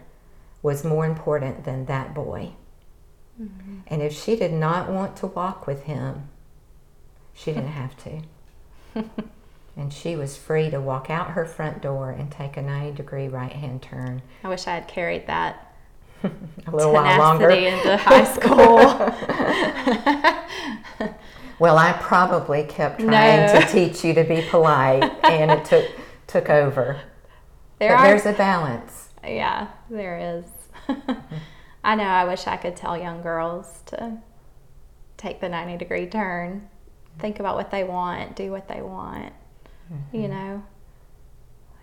was 0.61 0.83
more 0.83 1.05
important 1.05 1.63
than 1.65 1.85
that 1.85 2.13
boy. 2.13 2.53
Mm-hmm. 3.41 3.79
And 3.87 4.01
if 4.01 4.13
she 4.13 4.35
did 4.35 4.53
not 4.53 4.89
want 4.89 5.15
to 5.17 5.27
walk 5.27 5.67
with 5.67 5.83
him, 5.83 6.29
she 7.33 7.51
didn't 7.51 7.69
have 7.69 7.95
to. 8.03 8.21
and 9.77 9.91
she 9.91 10.15
was 10.15 10.37
free 10.37 10.69
to 10.69 10.79
walk 10.79 11.09
out 11.09 11.31
her 11.31 11.45
front 11.45 11.81
door 11.81 12.09
and 12.11 12.31
take 12.31 12.55
a 12.57 12.61
90 12.61 12.95
degree 12.95 13.27
right 13.27 13.51
hand 13.51 13.81
turn 13.81 14.21
I 14.41 14.47
wish 14.47 14.67
I 14.67 14.75
had 14.75 14.87
carried 14.87 15.27
that 15.27 15.75
a 16.23 16.31
little 16.71 16.93
while 16.93 17.17
longer. 17.19 17.49
into 17.49 17.97
high 17.97 18.23
school. 18.23 18.79
Well, 21.57 21.77
I 21.77 21.93
probably 21.93 22.63
kept 22.63 22.99
trying 22.99 23.45
No. 23.53 23.61
to 23.61 23.65
teach 23.67 24.03
you 24.03 24.13
to 24.13 24.25
be 24.25 24.41
polite 24.49 25.03
and 25.23 25.49
it 25.51 25.63
took 25.63 25.85
took 26.27 26.49
over. 26.49 26.99
there 27.79 27.95
but 27.95 27.99
are 28.01 28.07
there's 28.07 28.25
a 28.25 28.33
balance. 28.33 29.07
Yeah, 29.23 29.67
there 29.89 30.17
is. 30.89 30.95
I 31.85 31.93
know. 31.95 32.03
I 32.03 32.25
wish 32.25 32.47
I 32.47 32.57
could 32.57 32.75
tell 32.75 32.97
young 32.97 33.21
girls 33.21 33.81
to 33.87 34.17
take 35.17 35.39
the 35.39 35.47
90 35.47 35.77
degree 35.77 36.07
turn, 36.07 36.67
think 37.19 37.39
about 37.39 37.55
what 37.55 37.69
they 37.69 37.83
want, 37.83 38.35
do 38.35 38.49
what 38.51 38.67
they 38.67 38.81
want. 38.81 39.31
Mm-hmm. 39.93 40.15
You 40.21 40.27
know, 40.27 40.63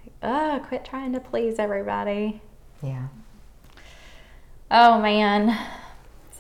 like, 0.05 0.13
oh, 0.25 0.65
quit 0.67 0.85
trying 0.85 1.13
to 1.13 1.21
please 1.21 1.59
everybody. 1.61 2.43
Yeah. 2.83 3.07
Oh, 4.73 5.01
man. 5.01 5.57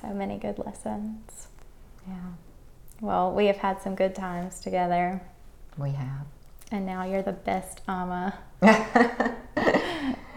So 0.01 0.09
many 0.09 0.39
good 0.39 0.59
lessons. 0.59 1.47
Yeah. 2.09 2.33
Well, 3.01 3.33
we 3.33 3.47
have 3.47 3.59
had 3.59 3.81
some 3.81 3.95
good 3.95 4.15
times 4.17 4.59
together, 4.61 5.23
We 5.79 5.91
have. 5.93 6.27
and 6.73 6.85
now 6.85 7.05
you're 7.05 7.23
the 7.23 7.33
best 7.33 7.81
ama 7.87 8.35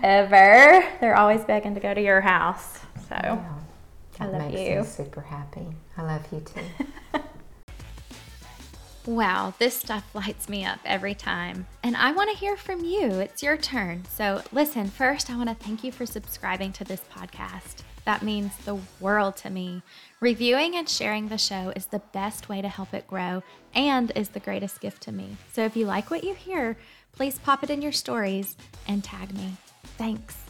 ever. 0.04 0.86
They're 1.02 1.16
always 1.18 1.44
begging 1.44 1.74
to 1.76 1.80
go 1.80 1.94
to 1.94 2.02
your 2.02 2.22
house. 2.22 2.80
So. 3.10 3.16
Yeah. 3.22 3.54
I 4.20 4.28
That 4.28 4.32
love 4.32 4.52
makes 4.52 4.62
you. 4.70 4.78
me 4.80 4.84
super 4.86 5.22
happy. 5.22 5.68
I 5.98 6.02
love 6.04 6.26
you 6.32 6.40
too. 6.42 6.62
Wow, 9.08 9.54
this 9.60 9.78
stuff 9.78 10.04
lights 10.16 10.50
me 10.50 10.66
up 10.66 10.80
every 10.84 11.14
time. 11.14 11.68
And 11.84 11.96
I 11.96 12.12
want 12.12 12.32
to 12.32 12.36
hear 12.38 12.58
from 12.58 12.84
you. 12.84 13.12
It's 13.20 13.44
your 13.44 13.56
turn. 13.56 14.04
So, 14.10 14.42
listen, 14.52 14.88
first, 14.88 15.30
I 15.30 15.38
want 15.38 15.48
to 15.50 15.56
thank 15.56 15.84
you 15.84 15.92
for 15.92 16.08
subscribing 16.08 16.72
to 16.74 16.84
this 16.84 17.02
podcast. 17.16 17.84
That 18.06 18.24
means 18.24 18.58
the 18.58 18.80
world 19.00 19.38
to 19.38 19.52
me. 19.52 19.84
Reviewing 20.22 20.76
and 20.76 20.90
sharing 20.90 21.28
the 21.28 21.38
show 21.38 21.72
is 21.76 21.86
the 21.86 22.02
best 22.14 22.50
way 22.50 22.64
to 22.64 22.68
help 22.68 22.96
it 22.96 23.06
grow 23.06 23.44
and 23.76 24.12
is 24.16 24.30
the 24.30 24.40
greatest 24.40 24.82
gift 24.82 25.04
to 25.04 25.12
me. 25.12 25.38
So, 25.54 25.64
if 25.66 25.76
you 25.78 25.86
like 25.86 26.10
what 26.10 26.24
you 26.24 26.34
hear, 26.34 26.76
please 27.12 27.38
pop 27.38 27.64
it 27.64 27.70
in 27.70 27.84
your 27.84 27.92
stories 27.92 28.58
and 28.88 29.04
tag 29.04 29.36
me. 29.36 29.52
Thanks. 30.00 30.45